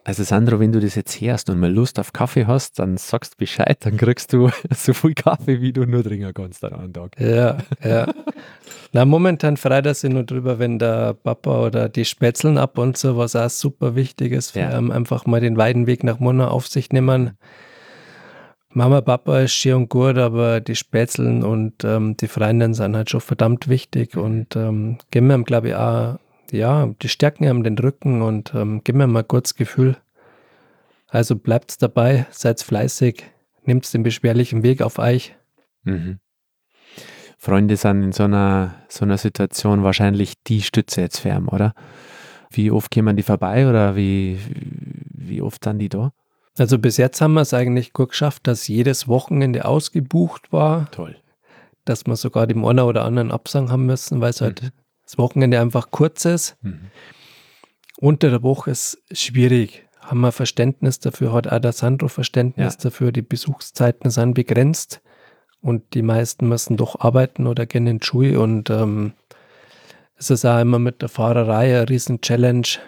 Also 0.06 0.22
Sandro, 0.22 0.60
wenn 0.60 0.70
du 0.70 0.78
das 0.78 0.94
jetzt 0.94 1.20
hörst 1.20 1.50
und 1.50 1.58
mal 1.58 1.72
Lust 1.72 1.98
auf 1.98 2.12
Kaffee 2.12 2.46
hast, 2.46 2.78
dann 2.78 2.96
sagst 2.96 3.38
Bescheid, 3.38 3.76
dann 3.80 3.96
kriegst 3.96 4.32
du 4.32 4.50
so 4.70 4.94
viel 4.94 5.14
Kaffee, 5.14 5.60
wie 5.60 5.72
du 5.72 5.84
nur 5.84 6.04
trinken 6.04 6.32
kannst 6.32 6.64
an 6.64 6.74
einem 6.74 6.92
Tag. 6.92 7.18
Ja, 7.18 7.58
ja. 7.82 8.06
Na, 8.92 9.04
momentan 9.04 9.56
freut 9.56 9.84
er 9.84 9.94
sich 9.94 10.12
nur 10.12 10.22
drüber, 10.22 10.60
wenn 10.60 10.78
der 10.78 11.14
Papa 11.14 11.66
oder 11.66 11.88
die 11.88 12.04
Spätzeln 12.04 12.56
ab 12.56 12.78
und 12.78 12.96
so, 12.96 13.16
was 13.16 13.34
auch 13.34 13.50
super 13.50 13.96
wichtig 13.96 14.30
ist, 14.30 14.52
für 14.52 14.60
ja. 14.60 14.78
einfach 14.78 15.26
mal 15.26 15.40
den 15.40 15.56
weiten 15.56 15.88
Weg 15.88 16.04
nach 16.04 16.20
Mona 16.20 16.46
auf 16.48 16.68
sich 16.68 16.90
nehmen. 16.92 17.32
Mama, 18.68 19.00
Papa 19.00 19.40
ist 19.40 19.54
schön 19.54 19.74
und 19.74 19.88
gut, 19.88 20.18
aber 20.18 20.60
die 20.60 20.76
Spätzeln 20.76 21.42
und 21.42 21.82
ähm, 21.82 22.16
die 22.16 22.28
Freundinnen 22.28 22.74
sind 22.74 22.94
halt 22.94 23.10
schon 23.10 23.20
verdammt 23.20 23.66
wichtig 23.66 24.16
und 24.16 24.54
ähm, 24.54 24.98
geben 25.10 25.26
mir, 25.26 25.42
glaube 25.42 25.70
ich, 25.70 25.74
auch, 25.74 26.18
ja, 26.52 26.94
die 27.02 27.08
stärken 27.08 27.48
haben 27.48 27.64
den 27.64 27.78
Rücken 27.78 28.22
und 28.22 28.54
ähm, 28.54 28.82
geben 28.84 28.98
mir 28.98 29.06
mal 29.06 29.24
kurz 29.24 29.54
Gefühl. 29.54 29.96
Also 31.08 31.36
bleibt 31.36 31.80
dabei, 31.82 32.26
seid 32.30 32.60
fleißig, 32.62 33.24
nehmt 33.64 33.92
den 33.92 34.02
beschwerlichen 34.02 34.62
Weg 34.62 34.82
auf 34.82 34.98
euch. 34.98 35.34
Mhm. 35.84 36.18
Freunde 37.38 37.76
sind 37.76 38.02
in 38.02 38.12
so 38.12 38.24
einer, 38.24 38.74
so 38.88 39.04
einer 39.04 39.18
Situation 39.18 39.82
wahrscheinlich 39.82 40.34
die 40.46 40.62
Stütze 40.62 41.00
jetzt 41.00 41.20
für 41.20 41.28
ihn, 41.28 41.48
oder? 41.48 41.74
Wie 42.50 42.70
oft 42.70 42.90
kämen 42.90 43.16
die 43.16 43.22
vorbei 43.22 43.68
oder 43.68 43.96
wie, 43.96 44.38
wie 45.12 45.42
oft 45.42 45.62
sind 45.64 45.78
die 45.78 45.88
da? 45.88 46.12
Also 46.58 46.78
bis 46.78 46.96
jetzt 46.96 47.20
haben 47.20 47.34
wir 47.34 47.42
es 47.42 47.52
eigentlich 47.52 47.92
gut 47.92 48.10
geschafft, 48.10 48.46
dass 48.46 48.66
jedes 48.66 49.08
Wochenende 49.08 49.66
ausgebucht 49.66 50.52
war. 50.52 50.90
Toll. 50.90 51.16
Dass 51.84 52.06
wir 52.06 52.16
sogar 52.16 52.46
dem 52.46 52.64
einen 52.64 52.80
oder 52.80 53.04
anderen 53.04 53.30
Absang 53.30 53.70
haben 53.70 53.86
müssen, 53.86 54.20
weil 54.20 54.30
es 54.30 54.40
halt 54.40 54.62
mhm. 54.62 54.70
Das 55.06 55.16
Wochenende 55.18 55.60
einfach 55.60 55.90
kurz 55.90 56.24
ist. 56.24 56.56
Mhm. 56.62 56.90
Unter 57.98 58.28
der 58.28 58.42
Woche 58.42 58.70
ist 58.70 59.02
schwierig. 59.10 59.86
Haben 60.00 60.20
wir 60.20 60.32
Verständnis 60.32 61.00
dafür, 61.00 61.32
hat 61.32 61.48
auch 61.48 61.58
der 61.58 61.72
Sandro 61.72 62.08
Verständnis 62.08 62.74
ja. 62.74 62.80
dafür. 62.82 63.10
Die 63.10 63.22
Besuchszeiten 63.22 64.10
sind 64.10 64.34
begrenzt 64.34 65.00
und 65.60 65.94
die 65.94 66.02
meisten 66.02 66.48
müssen 66.48 66.76
doch 66.76 67.00
arbeiten 67.00 67.46
oder 67.46 67.66
gehen 67.66 67.86
in 67.86 68.02
Schule 68.02 68.38
und 68.38 68.70
ähm, 68.70 69.14
es 70.16 70.30
ist 70.30 70.44
auch 70.44 70.60
immer 70.60 70.78
mit 70.78 71.02
der 71.02 71.08
Fahrerei 71.08 71.76
eine 71.78 71.88
riesen 71.88 72.20
Challenge 72.20 72.78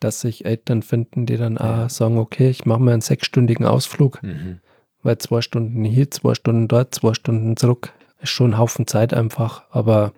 dass 0.00 0.20
sich 0.20 0.46
Eltern 0.46 0.82
finden, 0.82 1.26
die 1.26 1.36
dann 1.36 1.56
ja. 1.56 1.84
auch 1.84 1.90
sagen, 1.90 2.18
okay, 2.18 2.48
ich 2.48 2.64
mache 2.64 2.80
mir 2.80 2.92
einen 2.92 3.02
sechsstündigen 3.02 3.66
Ausflug, 3.66 4.22
mhm. 4.22 4.60
weil 5.02 5.18
zwei 5.18 5.42
Stunden 5.42 5.84
hier, 5.84 6.10
zwei 6.10 6.34
Stunden 6.34 6.66
dort, 6.66 6.94
zwei 6.94 7.14
Stunden 7.14 7.56
zurück, 7.56 7.92
ist 8.20 8.30
schon 8.30 8.52
ein 8.52 8.58
Haufen 8.58 8.86
Zeit 8.86 9.14
einfach. 9.14 9.64
Aber 9.70 10.12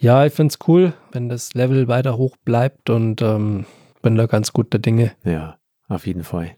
ja, 0.00 0.24
ich 0.24 0.32
finde 0.32 0.52
es 0.52 0.58
cool, 0.66 0.94
wenn 1.12 1.28
das 1.28 1.52
Level 1.54 1.86
weiter 1.86 2.16
hoch 2.16 2.36
bleibt 2.44 2.88
und 2.88 3.20
ähm, 3.20 3.66
bin 4.00 4.16
da 4.16 4.26
ganz 4.26 4.52
guter 4.52 4.78
Dinge. 4.78 5.12
Ja, 5.24 5.58
auf 5.88 6.06
jeden 6.06 6.24
Fall. 6.24 6.56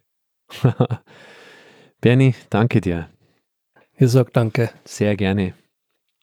Bernie, 2.00 2.34
danke 2.50 2.80
dir. 2.80 3.08
Ich 3.96 4.10
sag 4.12 4.32
danke. 4.32 4.70
Sehr 4.84 5.16
gerne. 5.16 5.54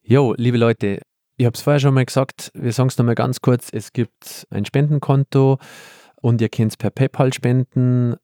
Jo, 0.01 0.33
liebe 0.37 0.57
Leute, 0.57 1.01
ich 1.35 1.45
habe 1.45 1.55
es 1.55 1.61
vorher 1.61 1.79
schon 1.79 1.93
mal 1.93 2.05
gesagt, 2.05 2.51
wir 2.53 2.71
sagen 2.71 2.87
es 2.87 2.97
nochmal 2.97 3.15
ganz 3.15 3.41
kurz, 3.41 3.69
es 3.71 3.91
gibt 3.91 4.47
ein 4.49 4.65
Spendenkonto 4.65 5.57
und 6.21 6.41
ihr 6.41 6.49
könnt 6.49 6.71
es 6.71 6.77
per 6.77 6.89
PayPal 6.89 7.33
spenden. 7.33 8.15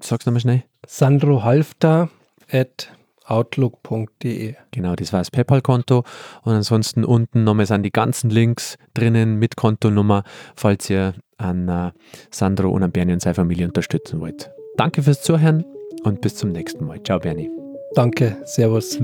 Sag's 0.00 0.26
nochmal 0.26 0.40
schnell. 0.40 0.64
Sandro 0.86 1.44
Halfter 1.44 2.10
at 2.50 2.92
outlook.de. 3.32 4.54
Genau, 4.70 4.94
das 4.94 5.12
war 5.12 5.20
das 5.20 5.30
PayPal-Konto. 5.30 6.04
Und 6.42 6.52
ansonsten 6.52 7.04
unten 7.04 7.44
nochmal 7.44 7.66
sind 7.66 7.82
die 7.82 7.90
ganzen 7.90 8.30
Links 8.30 8.76
drinnen 8.94 9.38
mit 9.38 9.56
Kontonummer, 9.56 10.22
falls 10.54 10.88
ihr 10.90 11.14
an 11.38 11.68
uh, 11.68 11.90
Sandro 12.30 12.70
und 12.70 12.82
an 12.82 12.92
Bernie 12.92 13.14
und 13.14 13.22
seine 13.22 13.34
Familie 13.34 13.66
unterstützen 13.66 14.20
wollt. 14.20 14.50
Danke 14.76 15.02
fürs 15.02 15.22
Zuhören 15.22 15.64
und 16.04 16.20
bis 16.20 16.36
zum 16.36 16.50
nächsten 16.50 16.86
Mal. 16.86 17.02
Ciao, 17.02 17.18
Bernie. 17.18 17.50
Danke, 17.94 18.36
Servus. 18.44 18.98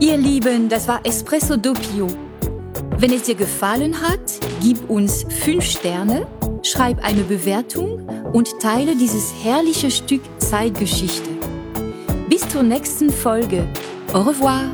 Ihr 0.00 0.16
Lieben, 0.16 0.68
das 0.68 0.86
war 0.86 1.00
Espresso 1.04 1.56
Doppio. 1.56 2.25
Wenn 2.98 3.12
es 3.12 3.24
dir 3.24 3.34
gefallen 3.34 4.00
hat, 4.00 4.20
gib 4.62 4.88
uns 4.88 5.24
5 5.42 5.64
Sterne, 5.64 6.26
schreib 6.62 7.04
eine 7.04 7.22
Bewertung 7.22 8.08
und 8.32 8.58
teile 8.60 8.96
dieses 8.96 9.32
herrliche 9.42 9.90
Stück 9.90 10.22
Zeitgeschichte. 10.38 11.30
Bis 12.28 12.48
zur 12.48 12.62
nächsten 12.62 13.10
Folge. 13.10 13.66
Au 14.12 14.22
revoir. 14.22 14.64